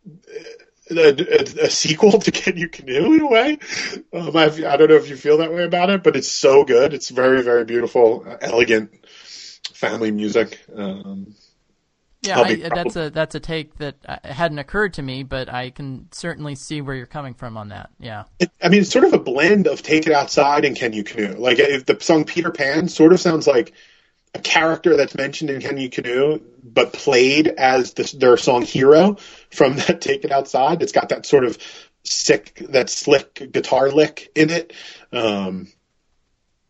uh, 0.90 0.94
a, 0.94 1.08
a, 1.08 1.66
a 1.66 1.70
sequel 1.70 2.18
to 2.18 2.30
Can 2.30 2.56
You 2.56 2.68
Canoe 2.68 3.14
in 3.14 3.20
a 3.20 3.26
way. 3.26 3.58
Um, 4.12 4.36
I 4.36 4.48
don't 4.48 4.88
know 4.88 4.96
if 4.96 5.08
you 5.08 5.16
feel 5.16 5.38
that 5.38 5.52
way 5.52 5.64
about 5.64 5.90
it, 5.90 6.02
but 6.02 6.16
it's 6.16 6.30
so 6.30 6.64
good. 6.64 6.92
It's 6.94 7.08
very, 7.10 7.42
very 7.42 7.64
beautiful, 7.64 8.24
uh, 8.26 8.36
elegant 8.40 8.90
family 9.72 10.10
music. 10.10 10.58
Um, 10.74 11.34
Yeah, 12.22 12.40
I, 12.40 12.54
be- 12.54 12.68
that's 12.72 12.94
a 12.94 13.10
that's 13.10 13.34
a 13.34 13.40
take 13.40 13.78
that 13.78 13.96
uh, 14.06 14.16
hadn't 14.22 14.58
occurred 14.58 14.94
to 14.94 15.02
me, 15.02 15.24
but 15.24 15.48
I 15.48 15.70
can 15.70 16.06
certainly 16.12 16.54
see 16.54 16.80
where 16.80 16.94
you're 16.94 17.06
coming 17.06 17.34
from 17.34 17.56
on 17.56 17.70
that. 17.70 17.90
Yeah. 17.98 18.24
it, 18.38 18.50
I 18.62 18.68
mean, 18.68 18.82
it's 18.82 18.90
sort 18.90 19.04
of 19.04 19.12
a 19.12 19.18
blend 19.18 19.66
of 19.66 19.82
Take 19.82 20.06
It 20.06 20.12
Outside 20.12 20.64
and 20.64 20.76
Can 20.76 20.92
You 20.92 21.02
Canoe. 21.02 21.34
Like 21.36 21.58
if 21.58 21.84
the 21.84 21.98
song 22.00 22.24
Peter 22.24 22.52
Pan 22.52 22.88
sort 22.88 23.12
of 23.12 23.18
sounds 23.18 23.48
like 23.48 23.72
a 24.34 24.38
character 24.38 24.96
that's 24.96 25.14
mentioned 25.14 25.50
in 25.50 25.60
Can 25.60 25.78
You 25.78 25.90
Canoe, 25.90 26.40
but 26.62 26.92
played 26.92 27.48
as 27.48 27.92
this, 27.94 28.12
their 28.12 28.36
song 28.36 28.62
Hero 28.62 29.16
from 29.50 29.76
that 29.76 30.00
Take 30.00 30.24
It 30.24 30.32
Outside. 30.32 30.82
It's 30.82 30.92
got 30.92 31.10
that 31.10 31.26
sort 31.26 31.44
of 31.44 31.58
sick, 32.04 32.66
that 32.70 32.90
slick 32.90 33.52
guitar 33.52 33.90
lick 33.90 34.30
in 34.34 34.50
it. 34.50 34.72
Um, 35.12 35.68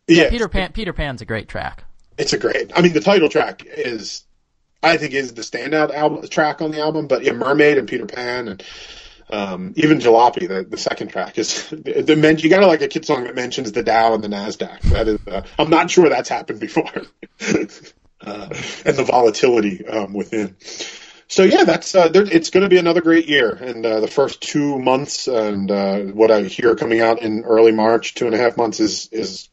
yeah, 0.08 0.30
Peter 0.30 0.48
Pan 0.48 0.72
Peter 0.72 0.92
Pan's 0.92 1.22
a 1.22 1.24
great 1.24 1.48
track. 1.48 1.84
it's 2.18 2.32
a 2.32 2.38
great. 2.38 2.72
I 2.76 2.82
mean, 2.82 2.92
the 2.92 3.00
title 3.00 3.28
track 3.28 3.62
is, 3.64 4.24
I 4.82 4.96
think, 4.96 5.14
is 5.14 5.34
the 5.34 5.42
standout 5.42 5.94
album 5.94 6.26
track 6.28 6.60
on 6.60 6.72
the 6.72 6.80
album. 6.80 7.06
But 7.06 7.22
yeah, 7.22 7.32
Mermaid 7.32 7.78
and 7.78 7.88
Peter 7.88 8.06
Pan 8.06 8.48
and 8.48 8.62
um, 9.32 9.72
even 9.76 9.98
Jalopy, 9.98 10.46
the, 10.46 10.62
the 10.68 10.76
second 10.76 11.08
track 11.08 11.38
is 11.38 11.68
the 11.70 12.16
men, 12.16 12.38
you 12.38 12.50
got 12.50 12.60
to 12.60 12.66
like 12.66 12.82
a 12.82 12.88
kid 12.88 13.06
song 13.06 13.24
that 13.24 13.34
mentions 13.34 13.72
the 13.72 13.82
Dow 13.82 14.14
and 14.14 14.22
the 14.22 14.28
Nasdaq. 14.28 14.80
That 14.82 15.08
is, 15.08 15.20
uh, 15.26 15.42
I'm 15.58 15.70
not 15.70 15.90
sure 15.90 16.08
that's 16.08 16.28
happened 16.28 16.60
before, 16.60 16.84
uh, 17.40 18.48
and 18.84 18.96
the 18.96 19.04
volatility 19.06 19.86
um, 19.86 20.12
within. 20.12 20.56
So 21.28 21.44
yeah, 21.44 21.64
that's 21.64 21.94
uh, 21.94 22.08
there, 22.08 22.24
it's 22.30 22.50
going 22.50 22.64
to 22.64 22.68
be 22.68 22.76
another 22.76 23.00
great 23.00 23.26
year, 23.26 23.50
and 23.50 23.86
uh, 23.86 24.00
the 24.00 24.06
first 24.06 24.42
two 24.42 24.78
months 24.78 25.28
and 25.28 25.70
uh, 25.70 26.00
what 26.00 26.30
I 26.30 26.42
hear 26.42 26.76
coming 26.76 27.00
out 27.00 27.22
in 27.22 27.44
early 27.44 27.72
March, 27.72 28.14
two 28.14 28.26
and 28.26 28.34
a 28.34 28.38
half 28.38 28.58
months 28.58 28.80
is 28.80 29.08
is 29.12 29.48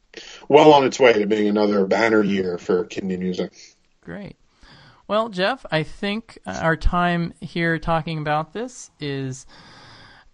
well 0.49 0.73
on 0.73 0.83
its 0.83 0.99
way 0.99 1.13
to 1.13 1.25
being 1.25 1.47
another 1.47 1.85
banner 1.85 2.21
year 2.21 2.57
for 2.57 2.83
Kindie 2.83 3.17
music. 3.17 3.53
Great. 4.01 4.35
Well, 5.09 5.29
Jeff, 5.29 5.65
I 5.71 5.81
think 5.81 6.37
uh, 6.45 6.59
our 6.61 6.77
time 6.77 7.33
here 7.41 7.79
talking 7.79 8.19
about 8.19 8.53
this 8.53 8.91
is 8.99 9.47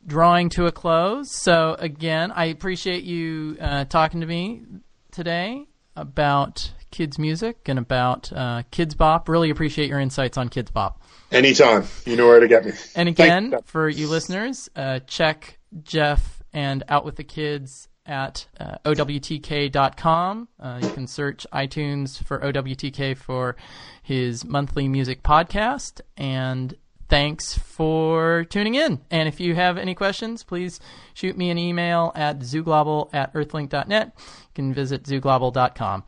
drawing 0.06 0.50
to 0.50 0.66
a 0.66 0.72
close. 0.74 1.32
So, 1.32 1.78
again, 1.80 2.30
I 2.32 2.48
appreciate 2.48 3.06
you 3.06 3.56
uh, 3.62 3.86
talking 3.86 4.20
to 4.20 4.28
me 4.28 4.64
today 5.12 5.70
about 5.96 6.74
kids' 6.92 7.18
music 7.18 7.70
and 7.70 7.80
about 7.80 8.34
uh, 8.34 8.64
Kidz 8.74 8.98
Bop. 8.98 9.30
Really 9.30 9.50
appreciate 9.50 9.88
your 9.88 10.02
insights 10.02 10.38
on 10.38 10.50
Kidz 10.50 10.74
Bop. 10.74 11.02
Anytime, 11.32 11.88
you 12.06 12.18
know 12.18 12.28
where 12.28 12.42
to 12.42 12.48
get 12.50 12.66
me. 12.66 12.74
And 12.98 13.08
again, 13.08 13.52
you. 13.54 13.60
for 13.64 13.88
you 13.88 14.10
listeners, 14.10 14.70
uh, 14.76 15.00
check 15.08 15.58
Jeff 15.84 16.44
and 16.52 16.84
Out 16.90 17.06
with 17.06 17.16
the 17.16 17.24
Kids 17.24 17.88
at 18.06 18.48
uh, 18.60 18.78
OWTK.com. 18.86 20.48
Uh, 20.60 20.80
you 20.82 20.90
can 20.90 21.08
search 21.08 21.46
iTunes 21.54 22.24
for 22.24 22.40
OWTK 22.40 23.18
for 23.18 23.56
his 24.04 24.46
monthly 24.46 24.88
music 24.88 25.24
podcast. 25.24 26.02
And 26.18 26.76
thanks 27.10 27.58
for 27.58 28.46
tuning 28.50 28.76
in. 28.76 29.02
And 29.12 29.28
if 29.28 29.40
you 29.40 29.56
have 29.56 29.78
any 29.78 29.96
questions, 29.96 30.44
please 30.44 30.80
shoot 31.14 31.38
me 31.38 31.50
an 31.50 31.58
email 31.58 32.12
at 32.16 32.40
zooglobble 32.40 33.10
at 33.14 33.34
earthlink.net. 33.34 34.14
You 34.18 34.24
can 34.54 34.74
visit 34.74 35.04
zooglobble.com. 35.04 36.04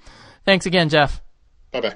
Thanks 0.45 0.65
again, 0.65 0.89
Jeff. 0.89 1.21
Bye 1.71 1.81
bye. 1.81 1.95